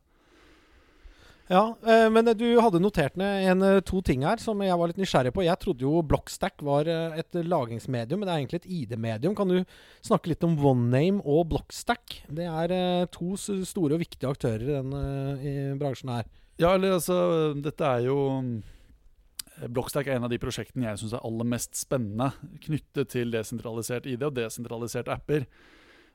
Ja, 1.45 1.75
eh, 1.85 2.07
men 2.09 2.25
du 2.33 2.45
hadde 2.57 2.79
notert 2.81 3.19
ned 3.21 3.43
en, 3.51 3.61
eh, 3.61 3.79
to 3.85 3.99
ting 4.01 4.23
her 4.25 4.37
som 4.41 4.57
jeg 4.65 4.77
var 4.79 4.89
litt 4.89 4.97
nysgjerrig 4.97 5.31
på. 5.35 5.43
Jeg 5.45 5.59
trodde 5.61 5.85
jo 5.85 6.01
Blockstack 6.01 6.63
var 6.65 6.87
eh, 6.89 7.19
et 7.21 7.37
lagringsmedium, 7.45 8.19
men 8.19 8.25
det 8.25 8.33
er 8.33 8.39
egentlig 8.41 8.61
et 8.63 8.71
ID-medium. 8.79 9.35
Kan 9.37 9.51
du 9.53 9.59
snakke 10.01 10.31
litt 10.31 10.43
om 10.47 10.55
OneName 10.57 11.21
og 11.21 11.43
Blockstack? 11.51 12.23
Det 12.33 12.47
er 12.49 12.73
eh, 12.73 13.05
to 13.13 13.35
store 13.37 13.93
og 13.93 14.01
viktige 14.01 14.31
aktører 14.33 14.65
i 14.65 14.73
den 14.73 14.95
eh, 14.97 15.75
bransjen 15.77 16.09
her. 16.15 16.25
Ja, 16.57 16.71
eller 16.73 16.95
altså 16.97 17.53
Dette 17.61 17.83
er 17.93 18.07
jo 18.07 18.17
eh, 18.41 19.67
Blockstack 19.69 20.07
er 20.09 20.17
en 20.17 20.25
av 20.25 20.33
de 20.33 20.39
prosjektene 20.41 20.87
jeg 20.89 21.03
syns 21.03 21.13
er 21.13 21.25
aller 21.29 21.45
mest 21.53 21.77
spennende 21.77 22.31
knyttet 22.65 23.11
til 23.13 23.29
desentralisert 23.35 24.07
ID 24.09 24.25
og 24.25 24.33
desentraliserte 24.39 25.13
apper. 25.13 25.45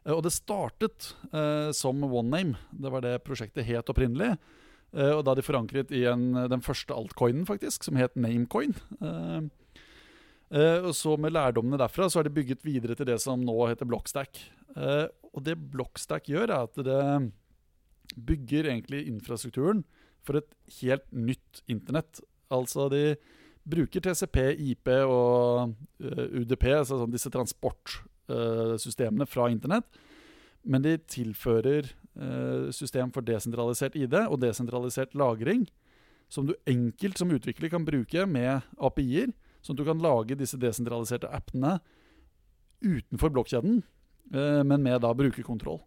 Eh, 0.02 0.10
Og 0.10 0.24
det 0.26 0.34
startet 0.34 1.12
eh, 1.30 1.70
som 1.70 2.02
OneName. 2.02 2.58
Det 2.74 2.90
var 2.90 3.06
det 3.06 3.20
prosjektet 3.22 3.68
het 3.70 3.94
opprinnelig. 3.94 4.34
Eh, 4.90 5.12
og 5.14 5.22
da 5.26 5.36
de 5.38 5.44
forankret 5.46 5.92
i 5.94 6.04
en, 6.10 6.32
den 6.50 6.62
første 6.64 6.94
altcoinen, 6.96 7.46
faktisk, 7.48 7.86
som 7.86 7.98
het 8.00 8.16
Namecoin. 8.18 8.74
Eh, 8.98 9.40
eh, 10.50 10.78
og 10.82 10.94
så 10.98 11.16
med 11.20 11.34
lærdommene 11.36 11.78
derfra 11.80 12.08
så 12.10 12.20
har 12.20 12.28
de 12.28 12.34
bygget 12.34 12.64
videre 12.66 12.96
til 12.98 13.08
det 13.10 13.20
som 13.22 13.42
nå 13.44 13.56
heter 13.68 13.88
Blockstack. 13.88 14.42
Og 15.30 15.42
det 15.46 15.56
Blockstack 15.72 16.30
gjør, 16.30 16.50
er 16.50 16.66
at 16.66 16.74
det 16.86 17.02
bygger 18.26 18.70
egentlig 18.70 19.04
infrastrukturen 19.10 19.84
for 20.26 20.40
et 20.40 20.50
helt 20.80 21.06
nytt 21.14 21.62
internett. 21.70 22.22
Altså 22.50 22.88
de 22.90 23.14
bruker 23.70 24.02
TCP, 24.02 24.38
IP 24.72 24.88
og 25.06 25.74
UDP, 26.00 26.64
altså 26.74 26.98
sånn 26.98 27.14
disse 27.14 27.30
transportsystemene 27.34 29.26
fra 29.30 29.46
internett. 29.52 29.86
Men 30.66 30.82
de 30.84 30.96
tilfører 30.98 31.92
system 32.76 33.10
for 33.14 33.24
desentralisert 33.24 33.94
ID 33.96 34.14
og 34.26 34.40
desentralisert 34.42 35.14
lagring, 35.16 35.62
som 36.30 36.46
du 36.46 36.54
enkelt 36.70 37.18
som 37.18 37.32
utvikler 37.34 37.72
kan 37.72 37.86
bruke 37.86 38.24
med 38.30 38.66
API-er, 38.78 39.32
sånn 39.60 39.76
at 39.76 39.82
du 39.82 39.88
kan 39.88 40.02
lage 40.02 40.38
disse 40.38 40.58
desentraliserte 40.60 41.30
appene 41.32 41.78
utenfor 42.80 43.32
blokkjeden, 43.34 43.82
eh, 44.32 44.62
men 44.64 44.84
med 44.84 45.02
da 45.04 45.12
brukerkontroll. 45.16 45.80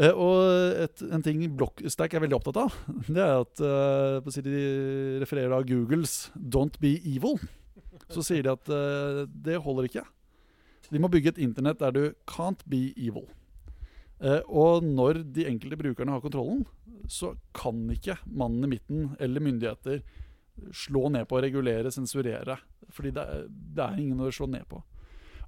Eh, 0.00 0.12
og 0.12 0.82
et, 0.84 1.02
en 1.12 1.24
ting 1.24 1.42
Blockstack 1.58 2.14
er 2.14 2.24
veldig 2.24 2.38
opptatt 2.38 2.60
av, 2.66 2.76
det 3.14 3.24
er 3.24 3.40
at 3.40 3.64
eh, 3.64 4.44
de 4.46 4.66
refererer 5.22 5.54
da 5.54 5.62
Googles 5.66 6.30
'Don't 6.36 6.78
be 6.82 6.98
evil'. 6.98 7.40
Så 8.10 8.24
sier 8.26 8.42
de 8.42 8.52
at 8.52 8.70
eh, 8.70 9.26
det 9.30 9.60
holder 9.62 9.86
ikke. 9.86 10.06
De 10.90 10.98
må 10.98 11.10
bygge 11.10 11.36
et 11.36 11.42
internett 11.42 11.78
der 11.78 11.94
du 11.94 12.02
'can't 12.26 12.66
be 12.66 12.90
evil'. 12.96 13.28
Eh, 14.20 14.42
og 14.52 14.84
når 14.84 15.22
de 15.32 15.46
enkelte 15.48 15.78
brukerne 15.80 16.12
har 16.12 16.22
kontrollen, 16.24 16.64
så 17.10 17.32
kan 17.56 17.86
ikke 17.92 18.18
mannen 18.28 18.66
i 18.66 18.74
midten 18.74 19.14
eller 19.20 19.44
myndigheter 19.44 20.02
slå 20.76 21.08
ned 21.12 21.24
på, 21.28 21.40
regulere, 21.40 21.92
sensurere. 21.92 22.58
Fordi 22.92 23.14
det 23.16 23.24
er, 23.24 23.46
det 23.48 23.84
er 23.86 24.00
ingen 24.02 24.20
å 24.20 24.32
slå 24.34 24.50
ned 24.50 24.66
på. 24.68 24.82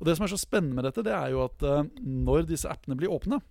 Og 0.00 0.06
Det 0.08 0.16
som 0.16 0.26
er 0.26 0.32
så 0.32 0.40
spennende 0.40 0.78
med 0.78 0.88
dette, 0.88 1.04
det 1.06 1.12
er 1.14 1.34
jo 1.34 1.44
at 1.44 1.66
eh, 1.68 1.88
når 2.00 2.48
disse 2.48 2.70
appene 2.70 2.96
blir 2.98 3.12
åpne, 3.12 3.42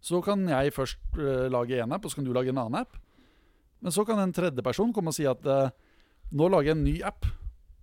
så 0.00 0.22
kan 0.24 0.46
jeg 0.48 0.72
først 0.76 1.20
eh, 1.20 1.48
lage 1.52 1.80
én 1.80 1.92
app, 1.92 2.04
og 2.04 2.12
så 2.12 2.20
kan 2.20 2.28
du 2.28 2.34
lage 2.36 2.52
en 2.52 2.60
annen 2.60 2.82
app. 2.84 3.00
Men 3.80 3.96
så 3.96 4.04
kan 4.04 4.20
en 4.20 4.32
tredjeperson 4.36 4.92
komme 4.92 5.08
og 5.08 5.16
si 5.16 5.24
at 5.24 5.40
nå 6.36 6.48
lager 6.52 6.74
jeg 6.74 6.76
en 6.76 6.84
ny 6.84 6.98
app 7.08 7.24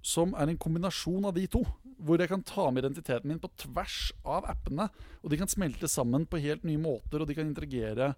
som 0.07 0.31
er 0.39 0.51
en 0.51 0.59
kombinasjon 0.61 1.27
av 1.27 1.35
de 1.35 1.45
to. 1.51 1.63
Hvor 1.97 2.21
jeg 2.21 2.29
kan 2.31 2.45
ta 2.45 2.69
med 2.71 2.85
identiteten 2.85 3.27
min 3.31 3.41
på 3.41 3.49
tvers 3.59 4.11
av 4.23 4.45
appene. 4.47 4.87
Og 5.23 5.33
de 5.33 5.39
kan 5.41 5.51
smelte 5.51 5.89
sammen 5.91 6.27
på 6.29 6.39
helt 6.43 6.63
nye 6.67 6.79
måter, 6.79 7.19
og 7.19 7.27
de 7.27 7.35
kan 7.37 7.49
interagere 7.49 8.13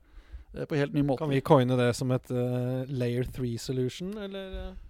eh, 0.53 0.67
på 0.69 0.77
helt 0.77 0.93
nye 0.93 1.07
måter. 1.07 1.25
Kan 1.25 1.33
vi 1.33 1.41
coine 1.45 1.79
det 1.79 1.89
som 1.97 2.11
et 2.13 2.29
uh, 2.35 2.85
layer 2.91 3.29
3-solution, 3.33 4.13
eller? 4.27 4.55
eh? 4.65 4.85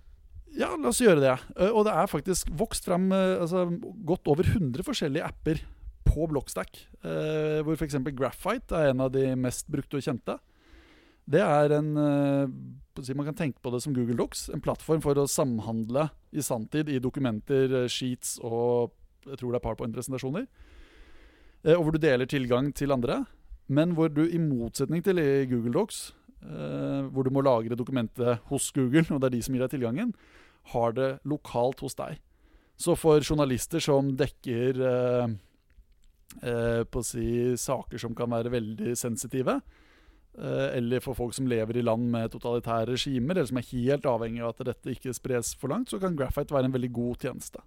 Ja, 0.57 0.73
la 0.73 0.89
oss 0.89 0.99
gjøre 1.03 1.21
det. 1.21 1.35
Og 1.69 1.83
det 1.85 1.93
er 1.93 2.09
faktisk 2.09 2.49
vokst 2.57 2.87
frem 2.89 3.11
altså, 3.13 3.67
godt 4.01 4.31
over 4.33 4.47
100 4.49 4.81
forskjellige 4.87 5.27
apper 5.27 5.61
på 6.09 6.27
Blockstack. 6.29 6.87
eh, 7.03 7.61
hvor 7.63 7.77
f.eks. 7.77 7.99
Graphite 8.17 8.75
er 8.75 8.91
en 8.91 9.05
av 9.05 9.11
de 9.13 9.27
mest 9.37 9.69
brukte 9.71 9.99
og 9.99 10.05
kjente. 10.05 10.39
Det 11.29 11.41
er 11.45 11.73
en 11.77 11.89
eh, 11.97 13.13
Man 13.15 13.29
kan 13.29 13.37
tenke 13.37 13.61
på 13.61 13.71
det 13.71 13.83
som 13.83 13.93
Google 13.93 14.17
Docs. 14.17 14.49
En 14.53 14.63
plattform 14.63 15.01
for 15.03 15.15
å 15.15 15.27
samhandle 15.29 16.09
i 16.35 16.43
sanntid 16.43 16.89
i 16.89 16.99
dokumenter, 16.99 17.83
eh, 17.83 17.87
sheets 17.87 18.39
og 18.43 18.95
jeg 19.27 19.37
tror 19.39 19.51
det 19.53 19.59
er 19.59 19.65
PowerPoint-presentasjoner. 19.67 20.47
Eh, 21.63 21.75
Og 21.75 21.83
hvor 21.85 21.93
du 21.95 21.99
deler 22.01 22.25
tilgang 22.25 22.73
til 22.73 22.91
andre. 22.91 23.25
Men 23.69 23.93
hvor 23.93 24.09
du 24.09 24.23
i 24.25 24.39
motsetning 24.41 25.03
til 25.05 25.19
i 25.21 25.45
Google 25.45 25.75
Docs, 25.75 26.13
hvor 26.39 27.27
du 27.27 27.29
må 27.29 27.43
lagre 27.43 27.75
dokumentet 27.75 28.39
hos 28.47 28.71
Google, 28.71 29.03
og 29.11 29.19
det 29.21 29.27
er 29.27 29.33
de 29.35 29.41
som 29.43 29.53
gir 29.53 29.61
deg 29.61 29.73
tilgangen, 29.75 30.13
har 30.71 30.95
det 30.97 31.09
lokalt 31.27 31.83
hos 31.83 31.93
deg. 31.99 32.17
Så 32.79 32.95
for 32.97 33.21
journalister 33.21 33.83
som 33.83 34.09
dekker 34.17 34.79
på 36.39 37.03
å 37.03 37.05
si 37.05 37.53
saker 37.59 38.01
som 38.01 38.15
kan 38.17 38.31
være 38.31 38.55
veldig 38.55 38.95
sensitive, 38.97 39.59
eller 40.39 41.01
for 41.03 41.17
folk 41.17 41.33
som 41.35 41.47
lever 41.49 41.79
i 41.79 41.83
land 41.83 42.05
med 42.13 42.31
totalitære 42.31 42.93
regimer, 42.93 43.35
eller 43.35 43.49
som 43.49 43.59
er 43.59 43.69
helt 43.73 44.05
avhengig 44.07 44.43
av 44.43 44.53
at 44.53 44.69
dette 44.69 44.93
ikke 44.93 45.11
spres 45.17 45.51
for 45.59 45.73
langt, 45.73 45.89
så 45.91 45.99
kan 45.99 46.15
Graphite 46.15 46.55
være 46.55 46.69
en 46.69 46.75
veldig 46.75 46.91
god 46.95 47.25
tjeneste. 47.25 47.63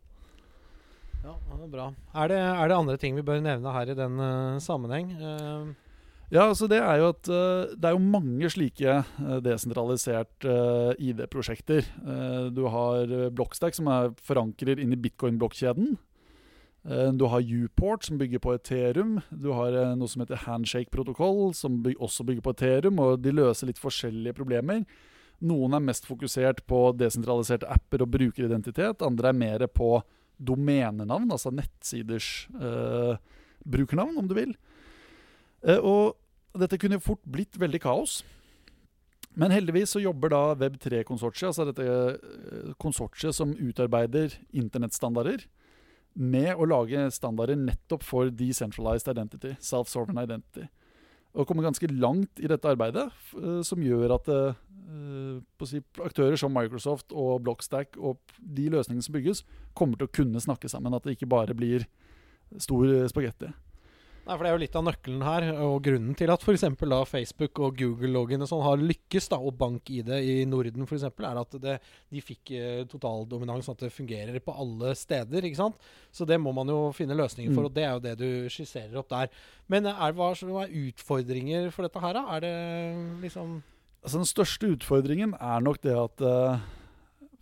Ja, 1.22 1.34
det 1.36 1.66
er 1.66 1.72
bra. 1.74 1.86
Er 2.18 2.32
det, 2.32 2.38
er 2.38 2.70
det 2.70 2.78
andre 2.78 2.96
ting 2.98 3.18
vi 3.18 3.26
bør 3.26 3.42
nevne 3.44 3.74
her 3.74 3.92
i 3.92 3.98
den 3.98 4.18
uh, 4.18 4.60
sammenheng? 4.62 5.12
Uh, 5.20 5.74
Ja, 6.32 6.46
altså 6.48 6.64
det 6.64 6.78
er 6.80 6.96
jo 6.96 7.10
at 7.12 7.28
uh, 7.28 7.74
det 7.76 7.90
er 7.90 7.92
jo 7.92 8.00
mange 8.00 8.48
slike 8.48 8.94
desentralisert 9.44 10.46
eh, 10.48 10.92
ID-prosjekter. 11.10 11.84
Eh, 11.84 12.46
du 12.56 12.62
har 12.72 13.10
Blockstack, 13.36 13.76
som 13.76 13.90
er 13.92 14.14
forankrer 14.24 14.80
inn 14.80 14.94
i 14.94 15.00
bitcoin-blokkjeden. 15.04 15.98
Eh, 16.84 17.12
du 17.12 17.26
har 17.30 17.40
Uport, 17.42 18.04
som 18.04 18.18
bygger 18.18 18.42
på 18.42 18.54
Ethereum. 18.56 19.20
Du 19.30 19.52
har 19.54 19.72
eh, 19.72 19.94
noe 19.98 20.10
som 20.10 20.24
heter 20.24 20.44
Handshake-protokoll, 20.46 21.54
som 21.54 21.82
også 21.94 22.26
bygger 22.26 22.42
på 22.42 22.54
Ethereum. 22.56 22.98
Og 23.02 23.22
de 23.22 23.34
løser 23.34 23.70
litt 23.70 23.82
forskjellige 23.82 24.36
problemer. 24.38 24.84
Noen 25.42 25.74
er 25.74 25.82
mest 25.82 26.06
fokusert 26.06 26.62
på 26.70 26.92
desentraliserte 26.94 27.70
apper 27.70 28.04
og 28.04 28.12
brukeridentitet. 28.14 29.02
Andre 29.02 29.32
er 29.32 29.38
mer 29.38 29.66
på 29.66 29.96
domenenavn, 30.42 31.30
altså 31.34 31.52
nettsiders 31.54 32.48
eh, 32.58 33.16
brukernavn, 33.66 34.18
om 34.18 34.28
du 34.30 34.36
vil. 34.38 34.54
Eh, 35.66 35.78
og 35.78 36.18
dette 36.58 36.78
kunne 36.80 37.02
fort 37.02 37.22
blitt 37.26 37.58
veldig 37.60 37.80
kaos. 37.82 38.20
Men 39.38 39.54
heldigvis 39.54 39.94
så 39.94 40.02
jobber 40.02 40.32
da 40.32 40.42
Web3-konsortiet, 40.60 41.48
altså 41.50 41.66
dette 41.70 41.86
eh, 41.88 42.72
konsortiet 42.82 43.36
som 43.36 43.54
utarbeider 43.56 44.36
internettstandarder, 44.52 45.46
med 46.14 46.52
å 46.56 46.68
lage 46.68 47.06
standarder 47.14 47.56
nettopp 47.56 48.04
for 48.04 48.30
decentralized 48.30 49.08
identity, 49.08 49.54
self-sovereign 49.60 50.20
identity. 50.22 50.68
Og 51.32 51.48
kommer 51.48 51.64
ganske 51.64 51.88
langt 51.88 52.42
i 52.44 52.48
dette 52.50 52.68
arbeidet, 52.68 53.08
eh, 53.40 53.60
som 53.64 53.80
gjør 53.80 54.18
at 54.18 54.28
eh, 54.28 54.58
eh, 54.92 55.64
si, 55.68 55.80
aktører 56.04 56.36
som 56.36 56.52
Microsoft 56.52 57.14
og 57.16 57.40
Blockstack 57.46 57.96
og 57.96 58.20
de 58.36 58.68
løsningene 58.74 59.04
som 59.06 59.16
bygges, 59.16 59.44
kommer 59.72 59.96
til 59.96 60.10
å 60.10 60.14
kunne 60.20 60.42
snakke 60.44 60.68
sammen. 60.68 60.92
At 60.92 61.08
det 61.08 61.16
ikke 61.16 61.30
bare 61.32 61.56
blir 61.56 61.88
stor 62.60 62.84
spagetti. 63.08 63.48
Nei, 64.22 64.36
for 64.38 64.44
Det 64.44 64.50
er 64.52 64.54
jo 64.54 64.60
litt 64.62 64.76
av 64.78 64.84
nøkkelen 64.86 65.22
her, 65.26 65.44
og 65.64 65.80
grunnen 65.82 66.14
til 66.14 66.30
at 66.30 66.44
f.eks. 66.46 66.62
Facebook 67.10 67.58
og 67.58 67.74
Google-loggene 67.80 68.46
og 68.46 68.50
sånn 68.52 68.62
har 68.62 68.78
lykkes, 68.78 69.26
da, 69.32 69.38
og 69.42 69.56
BankID 69.58 70.12
i 70.14 70.36
Norden 70.46 70.86
f.eks., 70.86 71.08
er 71.10 71.40
at 71.40 71.56
det, 71.64 71.72
de 72.14 72.22
fikk 72.22 72.52
eh, 72.54 72.84
totaldominans, 72.86 73.66
sånn 73.66 73.74
at 73.74 73.82
det 73.88 73.90
fungerer 73.96 74.38
på 74.38 74.54
alle 74.54 74.92
steder. 74.94 75.42
ikke 75.42 75.58
sant? 75.58 75.88
Så 76.14 76.22
det 76.28 76.38
må 76.38 76.52
man 76.54 76.70
jo 76.70 76.92
finne 76.94 77.18
løsninger 77.18 77.50
for, 77.50 77.62
Mm. 77.64 77.66
og 77.66 77.74
det 77.74 77.82
er 77.82 77.92
jo 77.96 78.04
det 78.06 78.14
du 78.22 78.48
skisserer 78.48 78.94
opp 79.02 79.08
der. 79.10 79.28
Men 79.66 79.86
eh, 79.90 80.04
er, 80.06 80.14
hva 80.14 80.30
er 80.30 80.70
utfordringer 80.86 81.72
for 81.74 81.82
dette 81.82 82.00
her, 82.00 82.14
da? 82.14 82.24
Er 82.36 82.40
det 82.46 82.56
liksom 83.26 83.62
Altså 84.02 84.18
Den 84.18 84.26
største 84.26 84.66
utfordringen 84.74 85.34
er 85.38 85.60
nok 85.62 85.78
det 85.82 85.92
at 85.94 86.22
eh, 86.26 86.62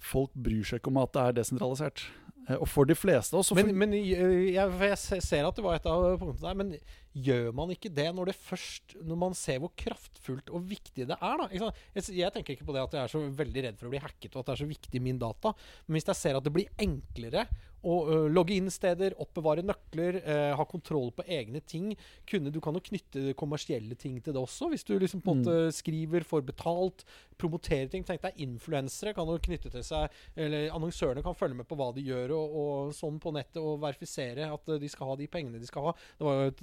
folk 0.01 0.29
bryr 0.37 0.65
seg 0.65 0.81
ikke 0.81 0.91
om 0.93 0.99
at 1.01 1.13
det 1.13 1.23
er 1.23 1.37
desentralisert. 1.39 2.03
Eh, 2.51 2.57
og 2.59 2.67
for 2.69 2.85
de 2.91 2.97
fleste 2.99 3.35
av 3.37 3.45
oss 3.45 3.53
Men, 3.55 3.71
men 3.79 3.93
jeg, 3.95 4.19
jeg, 4.57 4.73
jeg 4.81 4.99
se- 4.99 5.21
ser 5.23 5.47
at 5.47 5.57
det 5.57 5.65
var 5.65 5.79
et 5.79 5.87
av 5.87 6.19
punktene 6.19 6.49
der. 6.49 6.55
Men 6.65 6.75
gjør 7.15 7.49
man 7.57 7.73
ikke 7.75 7.91
det 7.91 8.07
når 8.15 8.31
det 8.31 8.37
først 8.39 8.95
Når 9.03 9.19
man 9.19 9.35
ser 9.35 9.59
hvor 9.59 9.73
kraftfullt 9.77 10.51
og 10.55 10.63
viktig 10.71 11.09
det 11.09 11.17
er? 11.17 11.41
da 11.41 11.49
ikke? 11.51 11.73
Jeg, 11.97 12.05
jeg 12.21 12.33
tenker 12.37 12.55
ikke 12.55 12.69
på 12.69 12.77
det 12.77 12.85
at 12.85 12.95
jeg 12.95 13.03
er 13.03 13.15
så 13.17 13.25
veldig 13.41 13.65
redd 13.67 13.81
for 13.81 13.89
å 13.89 13.95
bli 13.95 14.03
hacket, 14.05 14.35
og 14.37 14.41
at 14.45 14.47
det 14.47 14.55
er 14.55 14.63
så 14.65 14.71
viktig 14.71 15.03
min 15.03 15.19
data. 15.19 15.55
Men 15.89 15.99
hvis 15.99 16.07
jeg 16.13 16.21
ser 16.21 16.39
at 16.39 16.47
det 16.47 16.55
blir 16.55 16.71
enklere 16.79 17.49
å 17.81 17.95
ø, 18.05 18.17
logge 18.29 18.53
inn 18.59 18.67
steder, 18.69 19.15
oppbevare 19.25 19.63
nøkler, 19.65 20.19
eh, 20.21 20.51
ha 20.53 20.65
kontroll 20.69 21.09
på 21.17 21.25
egne 21.25 21.63
ting 21.65 21.95
kunne, 22.29 22.51
Du 22.53 22.59
kan 22.61 22.77
jo 22.77 22.83
knytte 22.85 23.33
kommersielle 23.41 23.97
ting 23.97 24.19
til 24.21 24.35
det 24.37 24.43
også. 24.43 24.69
Hvis 24.69 24.85
du 24.85 24.99
liksom 25.01 25.23
på 25.25 25.33
en 25.33 25.41
Mm. 25.41 25.47
måte 25.47 25.73
skriver 25.73 26.21
får 26.29 26.43
betalt, 26.45 27.05
promoterer 27.41 27.89
ting. 27.89 28.05
Tenk 28.05 28.21
deg 28.21 28.37
influensere 28.45 29.15
kan 29.17 29.25
jo 29.27 29.39
knytte 29.41 29.71
til 29.73 29.81
seg 29.83 30.11
Eller 30.37 30.69
annonsørene 30.77 31.23
kan 31.25 31.33
følge 31.35 31.57
med 31.57 31.67
på 31.71 31.79
hva 31.81 31.89
de 31.97 32.03
gjør 32.05 32.35
og, 32.37 32.57
og 32.61 32.93
sånn 32.93 33.17
på 33.19 33.33
nettet 33.33 33.57
og 33.63 33.81
verifisere 33.81 34.51
at 34.53 34.67
de 34.79 34.89
skal 34.93 35.09
ha 35.09 35.17
de 35.17 35.27
pengene 35.33 35.59
de 35.59 35.67
skal 35.67 35.89
ha. 35.89 35.93
Det 36.19 36.27
var 36.29 36.37
jo 36.37 36.51
et, 36.53 36.61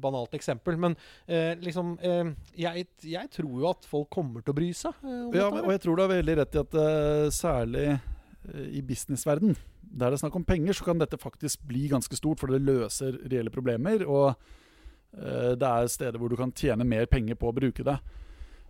banalt 0.00 0.34
eksempel. 0.36 0.78
Men 0.80 0.96
uh, 1.28 1.54
liksom 1.62 1.94
uh, 2.02 2.32
jeg, 2.56 2.86
jeg, 3.04 3.30
tror 3.36 3.54
jo 3.62 3.70
at 3.70 3.88
folk 3.88 4.10
kommer 4.12 4.44
til 4.44 4.54
å 4.54 4.58
bry 4.58 4.72
seg. 4.76 5.06
ja, 5.36 5.48
og 5.50 5.70
jeg 5.74 5.82
tror 5.84 5.96
du 5.96 6.04
har 6.04 6.12
veldig 6.12 6.36
rett 6.42 6.58
i 6.58 6.62
at 6.62 6.76
særlig 7.34 7.88
i 8.70 8.80
businessverden, 8.86 9.56
der 9.82 10.12
det 10.12 10.16
er 10.18 10.20
snakk 10.20 10.36
om 10.38 10.44
penger, 10.46 10.76
så 10.76 10.84
kan 10.86 11.00
dette 11.00 11.18
faktisk 11.18 11.64
bli 11.66 11.88
ganske 11.90 12.14
stort, 12.14 12.38
for 12.38 12.52
det 12.52 12.62
løser 12.62 13.16
reelle 13.26 13.50
problemer. 13.50 14.04
Og 14.06 14.36
det 15.16 15.66
er 15.66 15.90
steder 15.90 16.20
hvor 16.20 16.30
du 16.30 16.36
kan 16.38 16.52
tjene 16.54 16.86
mer 16.86 17.08
penger 17.10 17.38
på 17.40 17.50
å 17.50 17.56
bruke 17.56 17.82
det. 17.86 17.96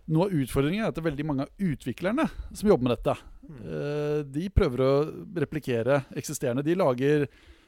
Noe 0.09 0.25
av 0.25 0.33
utfordringen 0.33 0.81
er 0.81 0.89
at 0.89 0.97
det 0.97 1.03
er 1.03 1.09
veldig 1.11 1.27
mange 1.29 1.45
av 1.45 1.67
utviklerne 1.67 2.25
som 2.55 2.71
jobber 2.71 2.87
med 2.87 2.95
dette. 2.95 3.15
Mm. 3.43 3.61
De 4.33 4.47
prøver 4.55 4.83
å 4.85 4.91
replikere 5.43 5.99
eksisterende. 6.17 6.65
De 6.65 6.77
lager 6.79 7.27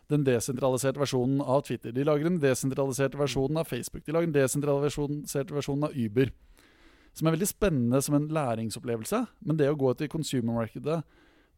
den 0.09 0.25
desentraliserte 0.25 1.01
versjonen 1.01 1.41
av 1.41 1.63
Twitter. 1.67 1.93
De 1.93 2.05
lager 2.07 2.25
den 2.25 2.39
desentraliserte 2.41 3.19
versjonen 3.19 3.61
av 3.61 3.69
Facebook. 3.69 4.03
De 4.05 4.15
lager 4.15 4.29
den 4.29 4.37
desentraliserte 4.39 5.55
versjonen 5.55 5.87
av 5.89 5.95
Uber. 5.95 6.31
Som 7.17 7.29
er 7.29 7.35
veldig 7.35 7.49
spennende 7.49 8.01
som 8.05 8.17
en 8.17 8.29
læringsopplevelse. 8.33 9.23
Men 9.45 9.59
det 9.59 9.69
å 9.69 9.77
gå 9.77 9.93
til 9.97 10.11
consumer-markedet 10.11 11.01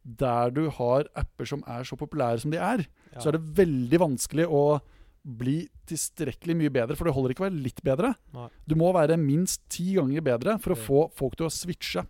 der 0.02 0.50
du 0.50 0.64
har 0.74 1.06
apper 1.14 1.46
som 1.46 1.62
er 1.70 1.86
så 1.86 1.96
populære 1.96 2.42
som 2.42 2.50
de 2.50 2.58
er, 2.58 2.82
ja. 3.12 3.20
så 3.22 3.30
er 3.30 3.36
det 3.36 3.52
veldig 3.60 4.00
vanskelig 4.02 4.48
å 4.50 4.80
bli 5.22 5.60
tilstrekkelig 5.86 6.56
mye 6.58 6.72
bedre, 6.74 6.96
for 6.98 7.06
det 7.06 7.14
holder 7.14 7.34
ikke 7.34 7.44
å 7.44 7.46
være 7.46 7.62
litt 7.62 7.78
bedre. 7.86 8.10
Nei. 8.34 8.48
Du 8.66 8.74
må 8.78 8.90
være 8.94 9.18
minst 9.20 9.62
ti 9.70 9.92
ganger 9.94 10.24
bedre 10.26 10.56
for 10.62 10.74
å 10.74 10.80
få 10.80 11.02
folk 11.14 11.36
til 11.38 11.46
å 11.46 11.52
switche. 11.54 12.02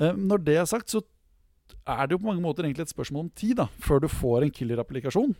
Eh, 0.00 0.16
når 0.18 0.42
det 0.48 0.56
er 0.58 0.66
sagt, 0.68 0.90
så 0.90 1.04
er 1.88 2.06
det 2.06 2.16
jo 2.16 2.20
på 2.22 2.28
mange 2.30 2.44
måter 2.44 2.66
egentlig 2.66 2.88
et 2.88 2.92
spørsmål 2.94 3.26
om 3.26 3.32
tid 3.36 3.58
da, 3.60 3.68
før 3.82 4.02
du 4.04 4.08
får 4.12 4.46
en 4.46 4.52
killer-applikasjon 4.54 5.34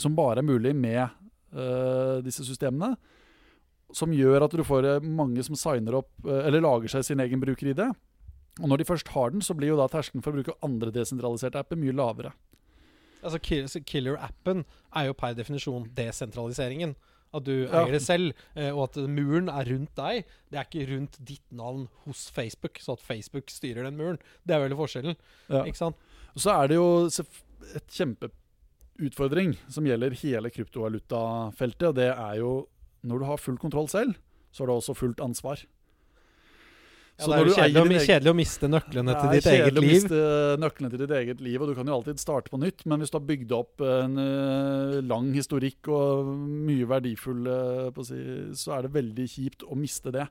som 0.00 0.16
bare 0.16 0.40
er 0.40 0.46
mulig 0.46 0.74
med 0.76 1.02
uh, 1.04 2.20
disse 2.24 2.44
systemene. 2.46 2.94
Som 3.92 4.14
gjør 4.16 4.46
at 4.46 4.54
du 4.56 4.62
får 4.64 4.86
eh, 4.88 5.04
mange 5.04 5.42
som 5.44 5.56
signer 5.58 5.98
opp, 5.98 6.08
uh, 6.24 6.46
eller 6.46 6.64
lager 6.64 6.94
seg 6.94 7.04
sin 7.04 7.20
egen 7.20 7.42
bruker-ID. 7.42 7.82
Og 8.62 8.68
når 8.68 8.80
de 8.80 8.86
først 8.88 9.10
har 9.12 9.34
den, 9.34 9.44
så 9.44 9.52
blir 9.56 9.72
jo 9.72 9.76
da 9.76 9.84
terskelen 9.92 10.24
for 10.24 10.32
å 10.32 10.38
bruke 10.38 10.56
andre 10.64 10.92
desentraliserte 10.94 11.60
apper 11.60 11.76
mye 11.80 11.92
lavere. 11.96 12.32
Altså 13.22 13.38
Killer-appen 13.38 14.64
er 14.96 15.10
jo 15.10 15.16
per 15.16 15.36
definisjon 15.36 15.84
desentraliseringen. 15.96 16.96
At 17.32 17.46
du 17.46 17.54
ja. 17.62 17.82
eier 17.82 17.94
det 17.96 18.02
selv, 18.04 18.36
eh, 18.54 18.70
og 18.70 18.90
at 18.90 18.98
muren 19.08 19.48
er 19.48 19.70
rundt 19.72 19.94
deg. 19.96 20.28
Det 20.52 20.60
er 20.60 20.68
ikke 20.68 20.88
rundt 20.90 21.16
ditt 21.24 21.46
navn 21.54 21.86
hos 22.04 22.26
Facebook, 22.34 22.80
så 22.82 22.96
at 22.98 23.04
Facebook 23.04 23.48
styrer 23.52 23.88
den 23.88 23.96
muren. 23.96 24.20
Det 24.44 24.56
er 24.56 24.64
veldig 24.66 24.78
forskjellen. 24.82 25.16
Ja. 25.48 25.64
Ikke 25.64 25.80
sant? 25.80 26.10
Og 26.34 26.44
så 26.44 26.56
er 26.58 26.72
det 26.72 26.76
jo 26.76 26.88
et 27.08 27.96
kjempeutfordring 27.96 29.56
som 29.72 29.88
gjelder 29.88 30.16
hele 30.20 30.52
kryptovalutafeltet, 30.52 31.88
og 31.88 31.96
det 32.00 32.10
er 32.12 32.36
jo 32.42 32.52
når 33.02 33.18
du 33.22 33.26
har 33.26 33.40
full 33.40 33.58
kontroll 33.58 33.88
selv, 33.90 34.18
så 34.52 34.62
har 34.62 34.70
du 34.70 34.76
også 34.76 34.94
fullt 34.94 35.22
ansvar. 35.24 35.64
Ja, 37.20 37.28
det 37.28 37.36
er 37.36 37.46
jo 37.46 37.54
kjedelig, 37.54 37.96
egen... 37.98 38.06
kjedelig, 38.08 38.30
å 38.32 38.36
miste 38.38 38.68
nøklene 38.70 39.14
til 39.14 39.32
ditt 39.36 39.46
eget 39.46 39.50
liv. 39.52 39.52
Det 39.52 39.52
er 39.52 39.66
kjedelig 39.66 39.82
å 39.82 39.92
miste 39.92 40.62
nøklene 40.62 40.90
til 40.90 41.02
ditt 41.02 41.14
eget 41.18 41.42
liv, 41.44 41.56
og 41.60 41.68
du 41.68 41.74
kan 41.76 41.90
jo 41.90 41.98
alltid 41.98 42.22
starte 42.22 42.50
på 42.50 42.60
nytt. 42.62 42.82
Men 42.88 43.02
hvis 43.02 43.12
du 43.12 43.18
har 43.18 43.26
bygd 43.28 43.54
opp 43.56 43.84
en 43.86 44.18
uh, 44.18 44.96
lang 45.06 45.28
historikk 45.36 45.90
og 45.92 46.32
mye 46.70 46.88
verdifull, 46.88 47.46
uh, 47.46 48.02
si, 48.08 48.18
så 48.58 48.78
er 48.78 48.86
det 48.86 48.94
veldig 48.96 49.28
kjipt 49.36 49.66
å 49.68 49.78
miste 49.78 50.14
det. 50.14 50.26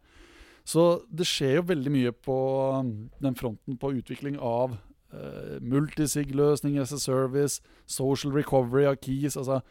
Så 0.67 0.87
det 1.09 1.29
skjer 1.29 1.59
jo 1.59 1.67
veldig 1.71 1.93
mye 1.93 2.15
på 2.17 2.37
um, 2.81 2.91
den 3.23 3.37
fronten 3.39 3.79
på 3.81 3.93
utvikling 4.01 4.37
av 4.37 4.75
uh, 4.75 5.57
multisig-løsninger 5.61 6.83
as 6.83 6.95
a 6.97 7.01
service, 7.01 7.61
social 7.85 8.33
recovery 8.35 8.89
av 8.89 8.99
keys. 9.01 9.37
altså 9.37 9.61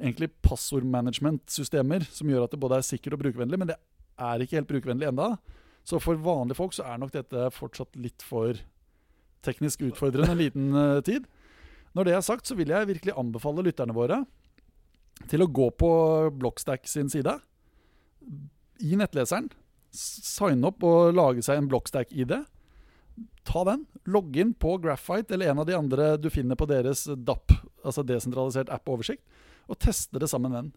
Egentlig 0.00 0.30
passordmanagement-systemer 0.46 2.06
som 2.08 2.30
gjør 2.30 2.46
at 2.46 2.54
det 2.54 2.62
både 2.62 2.80
er 2.80 2.86
sikkert 2.88 3.18
og 3.18 3.26
brukervennlig, 3.26 3.58
men 3.60 3.74
det 3.74 3.82
er 4.20 4.40
ikke 4.40 4.62
helt 4.62 4.70
brukervennlig 4.70 5.10
enda. 5.10 5.34
Så 5.90 5.98
for 5.98 6.18
vanlige 6.22 6.58
folk 6.60 6.74
så 6.76 6.86
er 6.86 7.00
nok 7.02 7.10
dette 7.14 7.48
fortsatt 7.54 7.98
litt 7.98 8.22
for 8.22 8.54
teknisk 9.42 9.82
utfordrende 9.88 10.34
en 10.34 10.38
liten 10.38 10.68
uh, 10.76 11.00
tid. 11.02 11.26
Når 11.96 12.06
det 12.06 12.14
er 12.14 12.22
sagt, 12.22 12.46
så 12.46 12.54
vil 12.54 12.70
jeg 12.70 12.90
virkelig 12.92 13.16
anbefale 13.18 13.64
lytterne 13.66 13.96
våre 13.96 14.20
til 15.30 15.42
å 15.42 15.50
gå 15.50 15.66
på 15.80 15.90
Blockstack 16.38 16.86
sin 16.88 17.10
side. 17.12 17.34
I 18.80 18.96
nettleseren. 19.00 19.50
Signe 19.90 20.70
opp 20.70 20.84
og 20.86 21.10
lage 21.16 21.42
seg 21.44 21.58
en 21.58 21.68
Blockstack-ID. 21.72 22.36
Ta 23.48 23.64
den. 23.66 23.82
Logg 24.06 24.38
inn 24.38 24.54
på 24.54 24.76
Graphite 24.84 25.34
eller 25.34 25.50
en 25.50 25.64
av 25.64 25.66
de 25.68 25.76
andre 25.76 26.12
du 26.20 26.30
finner 26.32 26.56
på 26.56 26.68
deres 26.70 27.08
DAP, 27.10 27.56
altså 27.82 28.06
desentralisert 28.06 28.70
app-oversikt, 28.72 29.24
og 29.66 29.80
teste 29.82 30.22
det 30.22 30.30
sammen 30.30 30.54
med 30.54 30.62
den. 30.62 30.70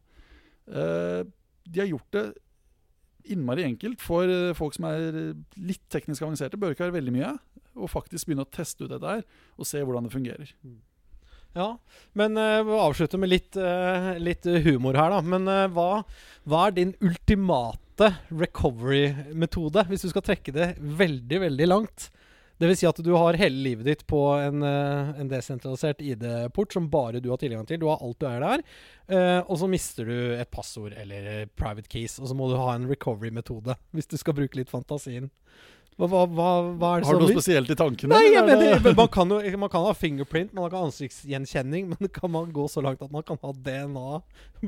Uh, 0.74 1.22
de 1.70 1.84
har 1.84 1.92
gjort 1.94 2.18
det 2.18 2.26
innmari 3.32 3.66
enkelt 3.68 4.02
for 4.04 4.30
eh, 4.30 4.56
folk 4.58 4.76
som 4.78 4.88
er 4.90 5.36
litt 5.58 5.84
teknisk 5.94 6.26
avanserte. 6.26 6.60
Bør 6.60 6.76
ikke 6.76 6.88
være 6.88 6.98
veldig 7.00 7.14
mye. 7.16 7.36
Og 7.78 7.92
faktisk 7.92 8.28
begynne 8.28 8.46
å 8.46 8.54
teste 8.54 8.86
ut 8.86 8.92
dette 8.92 9.16
her 9.16 9.24
og 9.58 9.70
se 9.70 9.82
hvordan 9.82 10.08
det 10.08 10.14
fungerer. 10.14 10.52
Mm. 10.64 10.82
Ja, 11.54 11.68
men 12.18 12.38
uh, 12.38 12.64
vi 12.66 12.78
avslutter 12.82 13.20
med 13.22 13.30
litt, 13.30 13.58
litt, 14.22 14.48
humor 14.66 14.98
her, 14.98 15.14
da. 15.14 15.20
Men 15.22 15.46
hva, 15.76 16.02
hva, 16.50 16.64
er 16.66 16.76
din 16.80 16.96
ultimate 16.98 18.10
recovery-metode, 18.34 19.86
hvis 19.90 20.06
du 20.06 20.10
skal 20.10 20.26
trekke 20.26 20.54
det 20.56 20.72
veldig, 20.82 21.44
veldig 21.46 21.70
langt? 21.70 22.10
Det 22.62 22.70
vil 22.70 22.78
si 22.78 22.88
at 22.88 23.00
du 23.04 23.12
har 23.18 23.38
hele 23.40 23.64
livet 23.66 23.88
ditt 23.88 24.04
på 24.08 24.20
en, 24.38 24.64
eh, 24.64 25.14
en 25.20 25.30
desentralisert 25.32 26.04
ID-port 26.06 26.76
som 26.76 26.90
bare 26.92 27.20
du 27.20 27.32
har 27.34 27.42
tilgang 27.42 27.66
til. 27.68 27.82
Du 27.82 27.88
har 27.90 28.02
alt 28.04 28.20
du 28.22 28.28
er 28.30 28.44
der. 28.44 28.66
Uh, 29.04 29.42
og 29.52 29.58
så 29.60 29.68
mister 29.68 30.08
du 30.08 30.16
et 30.38 30.52
passord 30.54 30.94
eller 30.96 31.50
private 31.60 31.90
keys, 31.92 32.16
og 32.22 32.30
så 32.30 32.38
må 32.38 32.48
du 32.48 32.56
ha 32.56 32.70
en 32.72 32.88
recovery-metode 32.88 33.76
hvis 33.92 34.08
du 34.08 34.16
skal 34.16 34.38
bruke 34.38 34.56
litt 34.56 34.72
fantasien. 34.72 35.28
Hva, 36.00 36.08
hva, 36.10 36.26
hva, 36.26 36.48
er 36.96 37.04
det 37.04 37.08
Har 37.08 37.20
du 37.20 37.24
noe 37.24 37.36
spesielt 37.36 37.70
i 37.70 37.78
tankene? 37.78 38.16
Nei, 38.16 38.32
jeg 38.34 38.46
mener, 38.48 38.80
man, 38.98 39.10
kan 39.14 39.30
jo, 39.30 39.40
man 39.62 39.72
kan 39.72 39.86
ha 39.86 39.94
fingerprint, 39.98 40.54
man 40.56 40.72
kan 40.72 40.82
ha 40.82 40.90
ansiktsgjenkjenning, 40.90 41.90
men 41.92 42.12
kan 42.14 42.32
man 42.34 42.50
gå 42.54 42.66
så 42.72 42.82
langt 42.84 43.04
at 43.06 43.14
man 43.14 43.26
kan 43.28 43.40
ha 43.44 43.54
DNA, 43.54 44.22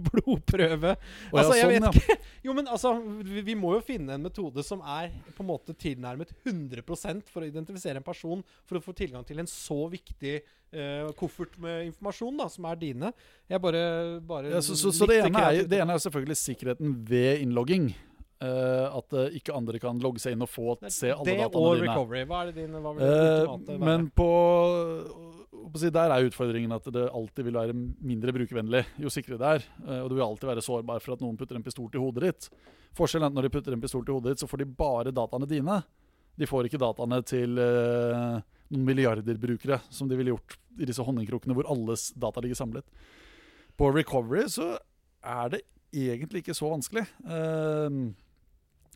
blodprøve 0.10 0.96
Altså, 1.32 1.56
jeg 1.58 1.66
sånn, 1.66 1.74
vet 1.74 2.02
ikke. 2.02 2.20
Jo, 2.46 2.54
men 2.58 2.70
altså, 2.70 2.94
vi, 3.26 3.42
vi, 3.48 3.58
må 3.58 3.74
jo 3.78 3.82
finne 3.86 4.18
en 4.18 4.26
metode 4.28 4.64
som 4.66 4.84
er 4.86 5.14
på 5.34 5.42
en 5.42 5.50
måte 5.50 5.74
tilnærmet 5.78 6.34
100% 6.46 7.32
for 7.32 7.42
å 7.42 7.50
identifisere 7.50 8.02
en 8.02 8.06
person, 8.06 8.44
for 8.68 8.80
å 8.80 8.84
få 8.86 8.94
tilgang 8.98 9.26
til 9.26 9.42
en 9.42 9.50
så 9.50 9.86
viktig 9.90 10.38
uh, 10.76 11.12
koffert 11.18 11.58
med 11.62 11.88
informasjon 11.90 12.38
da, 12.42 12.50
som 12.52 12.68
er 12.70 12.82
dine. 12.82 13.14
Jeg 13.50 13.62
bare, 13.64 13.86
bare 14.26 14.54
ja, 14.54 14.62
Så, 14.66 14.78
så, 14.78 14.94
så 14.94 15.10
det, 15.10 15.24
ene 15.26 15.48
er, 15.50 15.64
det 15.70 15.82
ene 15.82 15.98
er 15.98 16.06
selvfølgelig 16.06 16.38
sikkerheten 16.44 17.00
ved 17.10 17.42
innlogging. 17.46 17.90
Uh, 18.36 18.98
at 18.98 19.14
uh, 19.16 19.30
ikke 19.32 19.54
andre 19.56 19.80
kan 19.80 20.00
logge 20.04 20.20
seg 20.20 20.34
inn 20.36 20.44
og 20.44 20.50
få 20.52 20.74
se 20.92 21.08
alle 21.14 21.24
det 21.24 21.38
dataene 21.40 21.70
dine. 21.80 21.86
Recovery. 21.88 22.24
Hva 22.28 22.40
er 22.44 22.50
det 22.50 22.56
dine 22.66 22.82
hva 22.84 22.92
det 22.98 23.08
uh, 23.08 23.70
Men 23.80 24.10
på, 24.12 24.28
på 25.72 25.80
si, 25.80 25.92
Der 25.96 26.12
er 26.12 26.28
utfordringen 26.28 26.76
at 26.76 26.90
det 26.92 27.06
alltid 27.16 27.48
vil 27.48 27.56
være 27.56 27.76
mindre 27.76 28.34
brukervennlig 28.36 28.82
jo 29.00 29.12
sikrere 29.14 29.40
det 29.40 29.52
er. 29.54 29.70
og 30.02 30.10
du 30.12 30.18
vil 30.18 30.26
alltid 30.26 30.50
være 30.50 30.64
sårbar 30.66 31.00
for 31.04 31.16
at 31.16 31.24
noen 31.24 31.38
putter 31.40 31.56
en 31.56 31.64
pistol 31.64 31.88
til 31.94 32.04
hodet 32.04 32.26
ditt. 32.28 32.50
Forskjellen 33.00 33.30
er 33.30 33.32
at 33.32 33.38
når 33.38 33.48
de 33.48 33.54
putter 33.54 33.78
en 33.78 33.86
pistol 33.86 34.04
til 34.04 34.18
hodet 34.18 34.34
ditt, 34.34 34.44
så 34.44 34.50
får 34.52 34.64
de 34.66 34.68
bare 34.84 35.16
dataene 35.16 35.48
dine. 35.48 35.78
De 36.36 36.50
får 36.50 36.68
ikke 36.68 36.82
dataene 36.84 37.22
til 37.24 37.56
noen 37.56 38.84
milliarder 38.84 39.40
brukere, 39.40 39.80
som 39.88 40.12
de 40.12 40.20
ville 40.20 40.34
gjort 40.34 40.58
i 40.76 40.90
disse 40.90 41.04
honningkrukkene 41.08 41.56
hvor 41.56 41.72
alles 41.72 42.10
data 42.20 42.44
ligger 42.44 42.60
samlet. 42.60 43.00
På 43.80 43.94
recovery 43.96 44.44
så 44.52 44.74
er 45.24 45.56
det 45.56 45.64
egentlig 45.96 46.44
ikke 46.44 46.56
så 46.58 46.70
vanskelig. 46.72 47.06
Uh, 47.24 48.12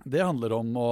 det 0.05 0.23
handler 0.23 0.55
om 0.59 0.77
å 0.79 0.91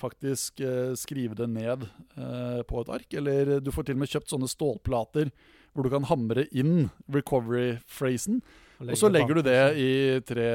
faktisk 0.00 0.60
eh, 0.60 0.94
skrive 0.98 1.36
det 1.38 1.48
ned 1.50 1.84
eh, 2.16 2.62
på 2.66 2.82
et 2.82 2.92
ark. 2.96 3.18
Eller 3.20 3.58
du 3.60 3.70
får 3.74 3.88
til 3.88 3.98
og 3.98 4.04
med 4.04 4.12
kjøpt 4.12 4.32
sånne 4.34 4.50
stålplater 4.50 5.30
hvor 5.74 5.86
du 5.86 5.90
kan 5.92 6.06
hamre 6.06 6.46
inn 6.54 6.88
recovery-phrasen. 7.10 8.42
Og 8.84 8.96
så 8.98 9.10
legger 9.10 9.38
du 9.38 9.46
det 9.46 9.60
i 9.80 9.92
tre, 10.26 10.48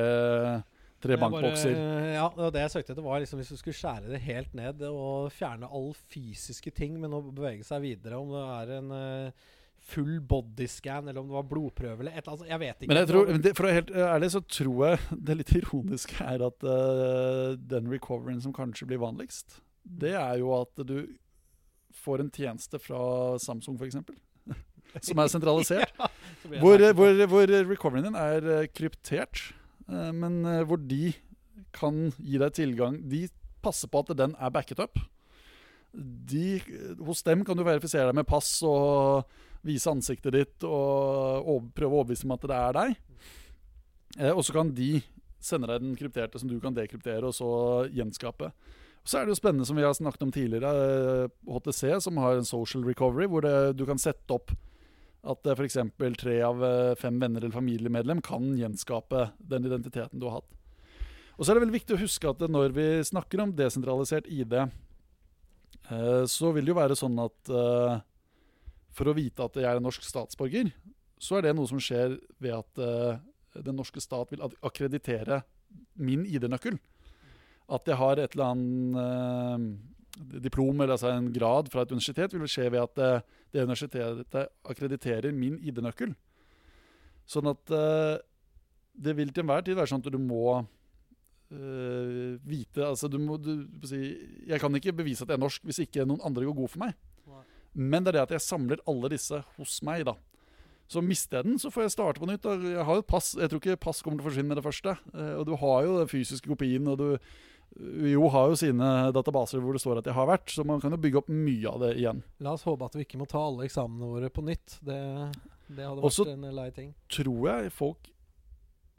tre 1.03 1.17
bankbokser. 1.19 1.75
ja, 2.15 2.27
det 2.39 2.63
jeg 2.65 2.73
søkte 2.75 2.93
etter, 2.93 3.03
var 3.03 3.23
liksom 3.23 3.41
hvis 3.41 3.51
du 3.51 3.60
skulle 3.60 3.79
skjære 3.79 4.12
det 4.13 4.21
helt 4.23 4.55
ned 4.55 4.84
og 4.88 5.32
fjerne 5.36 5.67
all 5.67 5.91
fysiske 6.12 6.71
ting, 6.75 6.99
men 7.01 7.15
å 7.15 7.23
bevege 7.25 7.67
seg 7.67 7.84
videre. 7.84 8.19
Om 8.19 8.36
det 8.36 8.45
er 8.55 8.73
en 8.77 8.93
uh, 8.95 9.47
full 9.89 10.19
bodyscan, 10.30 11.08
eller 11.08 11.21
om 11.21 11.30
det 11.30 11.38
var 11.38 11.47
blodprøve 11.49 12.04
eller 12.04 12.13
et 12.13 12.21
eller 12.23 12.36
annet. 12.36 12.52
Jeg 12.52 12.62
vet 12.63 12.84
ikke. 12.84 12.91
Men 12.91 12.99
jeg 13.02 13.10
tror, 13.10 13.32
for 13.58 13.65
å 13.65 13.69
være 13.69 13.80
helt 13.80 13.93
ærlig 14.06 14.30
så 14.36 14.41
tror 14.58 14.84
jeg 14.86 15.02
det 15.28 15.38
litt 15.39 15.56
ironiske 15.60 16.19
er 16.25 16.45
at 16.49 16.67
uh, 16.67 17.58
den 17.73 17.91
recoveryen 17.93 18.43
som 18.43 18.56
kanskje 18.56 18.89
blir 18.89 19.02
vanligst, 19.02 19.60
det 19.84 20.15
er 20.19 20.39
jo 20.41 20.54
at 20.60 20.84
du 20.88 20.97
får 21.99 22.23
en 22.23 22.34
tjeneste 22.34 22.80
fra 22.82 23.02
Samsung 23.41 23.80
f.eks. 23.80 23.97
som 25.10 25.21
er 25.21 25.32
sentralisert. 25.32 25.95
ja, 25.99 26.12
hvor, 26.62 26.84
hvor, 26.97 27.25
hvor, 27.34 27.56
recoveryen 27.73 28.10
din 28.10 28.19
er 28.19 28.49
uh, 28.49 28.67
kryptert, 28.73 29.49
uh, 29.89 30.12
men 30.15 30.43
hvor 30.69 30.82
de 30.82 31.13
kan 31.75 32.08
gi 32.17 32.39
deg 32.41 32.54
tilgang 32.56 32.95
De 33.12 33.28
passer 33.62 33.91
på 33.91 34.02
at 34.02 34.15
den 34.17 34.32
er 34.39 34.54
backet 34.54 34.80
up. 34.82 34.97
De, 35.93 36.60
hos 37.02 37.21
dem 37.25 37.43
kan 37.45 37.58
du 37.58 37.65
verifisere 37.65 38.10
deg 38.10 38.17
med 38.17 38.28
pass 38.30 38.60
og 38.65 39.28
vise 39.65 39.91
ansiktet 39.91 40.36
ditt 40.36 40.65
og 40.67 41.72
prøve 41.76 41.91
å 41.91 42.02
overbevise 42.02 42.26
dem 42.26 42.36
at 42.36 42.48
det 42.48 42.60
er 42.60 42.78
deg. 42.78 43.00
Eh, 44.17 44.34
og 44.34 44.43
så 44.45 44.56
kan 44.56 44.74
de 44.76 44.91
sende 45.39 45.69
deg 45.72 45.84
den 45.84 45.98
krypterte 46.00 46.39
som 46.39 46.52
du 46.52 46.58
kan 46.63 46.76
dekryptere, 46.76 47.24
og 47.28 47.36
så 47.36 47.50
gjenskape. 47.95 48.52
Så 49.08 49.17
er 49.17 49.26
det 49.26 49.34
jo 49.34 49.39
spennende, 49.39 49.65
som 49.67 49.78
vi 49.80 49.86
har 49.86 49.95
snakket 49.95 50.26
om 50.26 50.34
tidligere, 50.36 50.72
eh, 50.72 51.36
HTC, 51.48 52.00
som 52.04 52.17
har 52.19 52.38
en 52.38 52.48
social 52.48 52.84
recovery, 52.86 53.30
hvor 53.32 53.45
det, 53.45 53.78
du 53.80 53.86
kan 53.88 54.02
sette 54.02 54.36
opp 54.36 54.52
at 55.24 55.48
eh, 55.48 55.56
f.eks. 55.56 55.78
tre 56.19 56.36
av 56.45 56.63
eh, 56.63 56.95
fem 57.00 57.19
venner 57.19 57.43
eller 57.43 57.56
familiemedlem 57.56 58.22
kan 58.26 58.52
gjenskape 58.60 59.30
den 59.39 59.67
identiteten 59.67 60.19
du 60.19 60.28
har 60.28 60.39
hatt. 60.39 60.56
Og 61.38 61.45
så 61.45 61.52
er 61.52 61.56
det 61.56 61.63
veldig 61.63 61.78
viktig 61.78 61.95
å 61.95 62.02
huske 62.02 62.30
at 62.30 62.43
når 62.52 62.76
vi 62.76 62.88
snakker 63.08 63.41
om 63.43 63.56
desentralisert 63.56 64.28
ID, 64.28 64.56
eh, 64.60 66.24
så 66.28 66.52
vil 66.56 66.67
det 66.67 66.74
jo 66.74 66.80
være 66.82 67.00
sånn 67.00 67.19
at 67.24 67.52
eh, 67.56 68.00
for 68.95 69.10
å 69.10 69.15
vite 69.17 69.45
at 69.45 69.58
jeg 69.60 69.67
er 69.69 69.80
en 69.80 69.86
norsk 69.86 70.06
statsborger, 70.06 70.71
så 71.19 71.38
er 71.38 71.47
det 71.47 71.56
noe 71.58 71.69
som 71.69 71.82
skjer 71.84 72.15
ved 72.41 72.56
at 72.56 72.82
uh, 72.82 73.19
den 73.60 73.78
norske 73.80 74.02
stat 74.04 74.32
vil 74.34 74.43
ak- 74.45 74.58
akkreditere 74.65 75.41
min 75.99 76.23
ID-nøkkel. 76.25 76.80
At 77.69 77.89
jeg 77.89 77.99
har 77.99 78.21
et 78.21 78.36
eller 78.36 78.54
annet 78.54 78.97
uh, 78.97 80.38
diplom 80.41 80.80
eller 80.80 80.95
altså 80.95 81.12
en 81.13 81.30
grad 81.34 81.69
fra 81.71 81.84
et 81.84 81.91
universitet, 81.93 82.34
vil 82.34 82.49
skje 82.49 82.69
ved 82.71 82.82
at 82.86 83.04
uh, 83.04 83.38
det 83.54 83.65
universitetet 83.67 84.49
akkrediterer 84.71 85.36
min 85.36 85.60
ID-nøkkel. 85.60 86.15
Sånn 87.30 87.45
at 87.45 87.71
eh, 87.78 88.15
det 88.97 89.13
vil 89.13 89.30
til 89.30 89.43
enhver 89.43 89.62
tid 89.62 89.75
være 89.78 89.91
sånn 89.91 90.02
at 90.02 90.08
du 90.10 90.17
må 90.17 90.63
vite 91.49 92.86
altså 92.86 93.08
du 93.10 93.17
må, 93.21 93.39
du, 93.41 93.67
Jeg 93.86 94.60
kan 94.62 94.73
ikke 94.78 94.93
bevise 94.97 95.25
at 95.25 95.32
jeg 95.32 95.38
er 95.38 95.41
norsk 95.41 95.63
hvis 95.65 95.80
ikke 95.82 96.06
noen 96.10 96.21
andre 96.25 96.45
går 96.45 96.58
god 96.58 96.71
for 96.73 96.82
meg. 96.84 96.97
Men 97.75 98.03
det 98.03 98.13
er 98.13 98.17
det 98.19 98.25
at 98.27 98.36
jeg 98.38 98.45
samler 98.47 98.82
alle 98.88 99.10
disse 99.10 99.43
hos 99.58 99.82
meg, 99.86 100.05
da. 100.05 100.15
Så 100.89 101.03
mister 101.05 101.38
jeg 101.38 101.45
den, 101.45 101.60
så 101.62 101.69
får 101.69 101.84
jeg 101.86 101.91
starte 101.93 102.19
på 102.19 102.25
nytt. 102.25 102.43
Jeg 102.65 102.82
har 102.84 102.95
jo 102.97 103.03
et 103.03 103.08
pass. 103.08 103.36
Jeg 103.38 103.49
tror 103.51 103.60
ikke 103.62 103.75
pass 103.79 104.01
kommer 104.01 104.17
til 104.17 104.25
å 104.25 104.29
forsvinne 104.32 104.49
med 104.49 104.58
det 104.58 104.65
første. 104.65 104.95
Eh, 105.13 105.36
og 105.38 105.45
du 105.45 105.53
har 105.62 105.84
jo 105.86 105.99
den 105.99 106.10
fysiske 106.10 106.49
kopien, 106.49 106.88
og 106.89 106.97
du 106.97 107.19
jo 108.10 108.23
har 108.34 108.47
jo 108.49 108.55
sine 108.58 109.12
databaser 109.13 109.62
hvor 109.62 109.75
det 109.77 109.82
står 109.84 109.99
at 110.01 110.08
jeg 110.10 110.15
har 110.17 110.25
vært, 110.25 110.49
så 110.49 110.63
man 110.65 110.82
kan 110.82 110.89
jo 110.89 110.97
bygge 110.97 111.19
opp 111.21 111.27
mye 111.29 111.69
av 111.69 111.84
det 111.84 111.91
igjen. 111.99 112.23
La 112.41 112.55
oss 112.58 112.63
håpe 112.65 112.88
at 112.88 112.95
vi 112.97 113.05
ikke 113.05 113.19
må 113.21 113.27
ta 113.29 113.43
alle 113.45 113.67
eksamene 113.67 114.10
våre 114.10 114.32
på 114.34 114.41
nytt. 114.47 114.79
Det, 114.82 114.97
det 115.69 115.86
hadde 115.86 116.01
Også- 116.01 116.25
vært 116.25 116.34
en 116.49 116.55
lei 116.58 116.69
ting. 116.73 116.89
Og 116.89 117.13
så 117.13 117.23
Tror 117.23 117.45
jeg 117.51 117.71
folk 117.77 118.10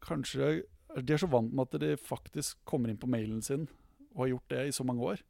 kanskje 0.00 0.62
De 1.02 1.12
er 1.14 1.18
så 1.22 1.28
vant 1.30 1.52
med 1.52 1.66
at 1.74 1.80
de 1.82 1.96
faktisk 1.98 2.58
kommer 2.66 2.90
inn 2.90 2.98
på 2.98 3.10
mailen 3.10 3.42
sin 3.42 3.66
og 4.14 4.24
har 4.24 4.30
gjort 4.32 4.48
det 4.50 4.62
i 4.66 4.72
så 4.74 4.82
mange 4.86 5.02
år, 5.06 5.20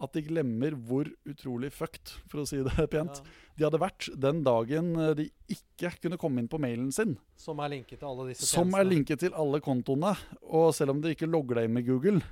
at 0.00 0.16
de 0.16 0.22
glemmer 0.24 0.74
hvor 0.88 1.08
utrolig 1.28 1.70
fucked, 1.74 2.14
for 2.30 2.42
å 2.42 2.46
si 2.48 2.60
det 2.64 2.86
pent, 2.94 3.20
de 3.56 3.66
hadde 3.66 3.80
vært 3.82 4.08
den 4.20 4.42
dagen 4.46 4.92
eh, 4.96 5.14
de 5.18 5.28
ikke 5.52 5.92
kunne 6.06 6.18
komme 6.20 6.42
inn 6.42 6.50
på 6.50 6.60
mailen 6.62 6.90
sin. 6.94 7.16
Som 7.40 7.60
er 7.64 7.74
linket 7.74 8.00
til 8.00 8.10
alle 8.10 8.30
disse 8.30 8.48
Som 8.48 8.74
er 8.78 8.88
linket 8.88 9.22
til 9.24 9.36
alle 9.36 9.60
kontoene. 9.64 10.14
Og 10.48 10.70
selv 10.76 10.94
om 10.94 11.02
de 11.04 11.14
ikke 11.14 11.28
logger 11.30 11.60
deg 11.60 11.68
inn 11.68 11.76
med 11.76 11.88
Google, 11.88 12.24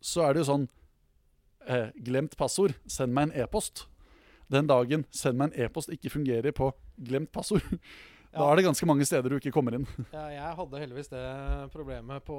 så 0.00 0.26
er 0.26 0.34
det 0.34 0.44
jo 0.44 0.50
sånn 0.52 0.68
eh, 1.68 1.90
Glemt 2.00 2.36
passord, 2.40 2.76
send 2.88 3.16
meg 3.16 3.28
en 3.28 3.44
e-post. 3.44 3.84
Den 4.50 4.70
dagen 4.70 5.04
send 5.14 5.38
meg 5.38 5.52
en 5.52 5.66
e-post 5.66 5.92
ikke 5.94 6.12
fungerer 6.16 6.54
på 6.56 6.72
glemt 6.98 7.30
passord, 7.34 7.66
da 8.30 8.46
er 8.46 8.60
det 8.60 8.64
ganske 8.68 8.86
mange 8.86 9.04
steder 9.08 9.32
du 9.32 9.36
ikke 9.40 9.52
kommer 9.54 9.74
inn. 9.74 9.86
Ja, 10.14 10.26
jeg 10.30 10.56
hadde 10.58 10.80
heldigvis 10.82 11.10
det 11.10 11.22
problemet 11.72 12.22
på, 12.26 12.36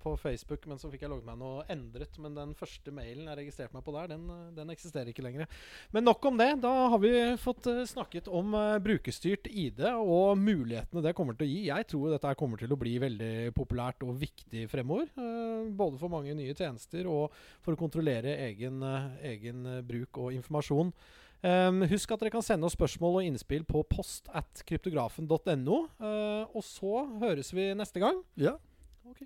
på 0.00 0.14
Facebook, 0.20 0.64
men 0.70 0.80
så 0.80 0.88
fikk 0.92 1.04
jeg 1.04 1.12
logget 1.12 1.28
meg 1.28 1.38
noe 1.40 1.64
endret. 1.72 2.16
Men 2.22 2.36
den 2.36 2.54
første 2.56 2.92
mailen 2.94 3.28
jeg 3.28 3.38
registrerte 3.42 3.76
meg 3.76 3.84
på 3.84 3.94
der, 3.96 4.08
den, 4.14 4.24
den 4.56 4.72
eksisterer 4.72 5.10
ikke 5.12 5.24
lenger. 5.26 5.50
Men 5.92 6.08
nok 6.08 6.24
om 6.30 6.40
det. 6.40 6.48
Da 6.64 6.72
har 6.94 7.02
vi 7.02 7.12
fått 7.40 7.68
eh, 7.68 7.82
snakket 7.88 8.30
om 8.32 8.56
eh, 8.56 8.78
brukerstyrt 8.84 9.50
ID 9.52 9.84
og 9.90 10.40
mulighetene 10.40 11.04
det 11.04 11.14
kommer 11.18 11.36
til 11.36 11.48
å 11.48 11.52
gi. 11.52 11.60
Jeg 11.68 11.88
tror 11.92 12.14
dette 12.14 12.34
kommer 12.40 12.60
til 12.60 12.72
å 12.72 12.80
bli 12.80 12.96
veldig 13.02 13.32
populært 13.56 14.04
og 14.08 14.16
viktig 14.22 14.64
fremover. 14.72 15.12
eh, 15.12 15.68
både 15.78 16.00
for 16.00 16.12
mange 16.12 16.36
nye 16.38 16.56
tjenester 16.56 17.08
og 17.10 17.36
for 17.64 17.76
å 17.76 17.80
kontrollere 17.80 18.38
egen, 18.48 18.80
egen 19.28 19.64
bruk 19.88 20.24
og 20.24 20.36
informasjon. 20.40 20.94
Um, 21.38 21.84
husk 21.86 22.10
at 22.10 22.22
dere 22.22 22.32
kan 22.34 22.42
sende 22.42 22.66
oss 22.66 22.74
spørsmål 22.74 23.20
og 23.20 23.28
innspill 23.28 23.62
på 23.68 23.84
post 23.86 24.26
at 24.34 24.64
kryptografen.no. 24.66 25.78
Uh, 26.02 26.44
og 26.50 26.64
så 26.66 27.04
høres 27.22 27.52
vi 27.54 27.70
neste 27.78 28.02
gang. 28.02 28.18
Ja. 28.40 28.56
Ok. 29.08 29.22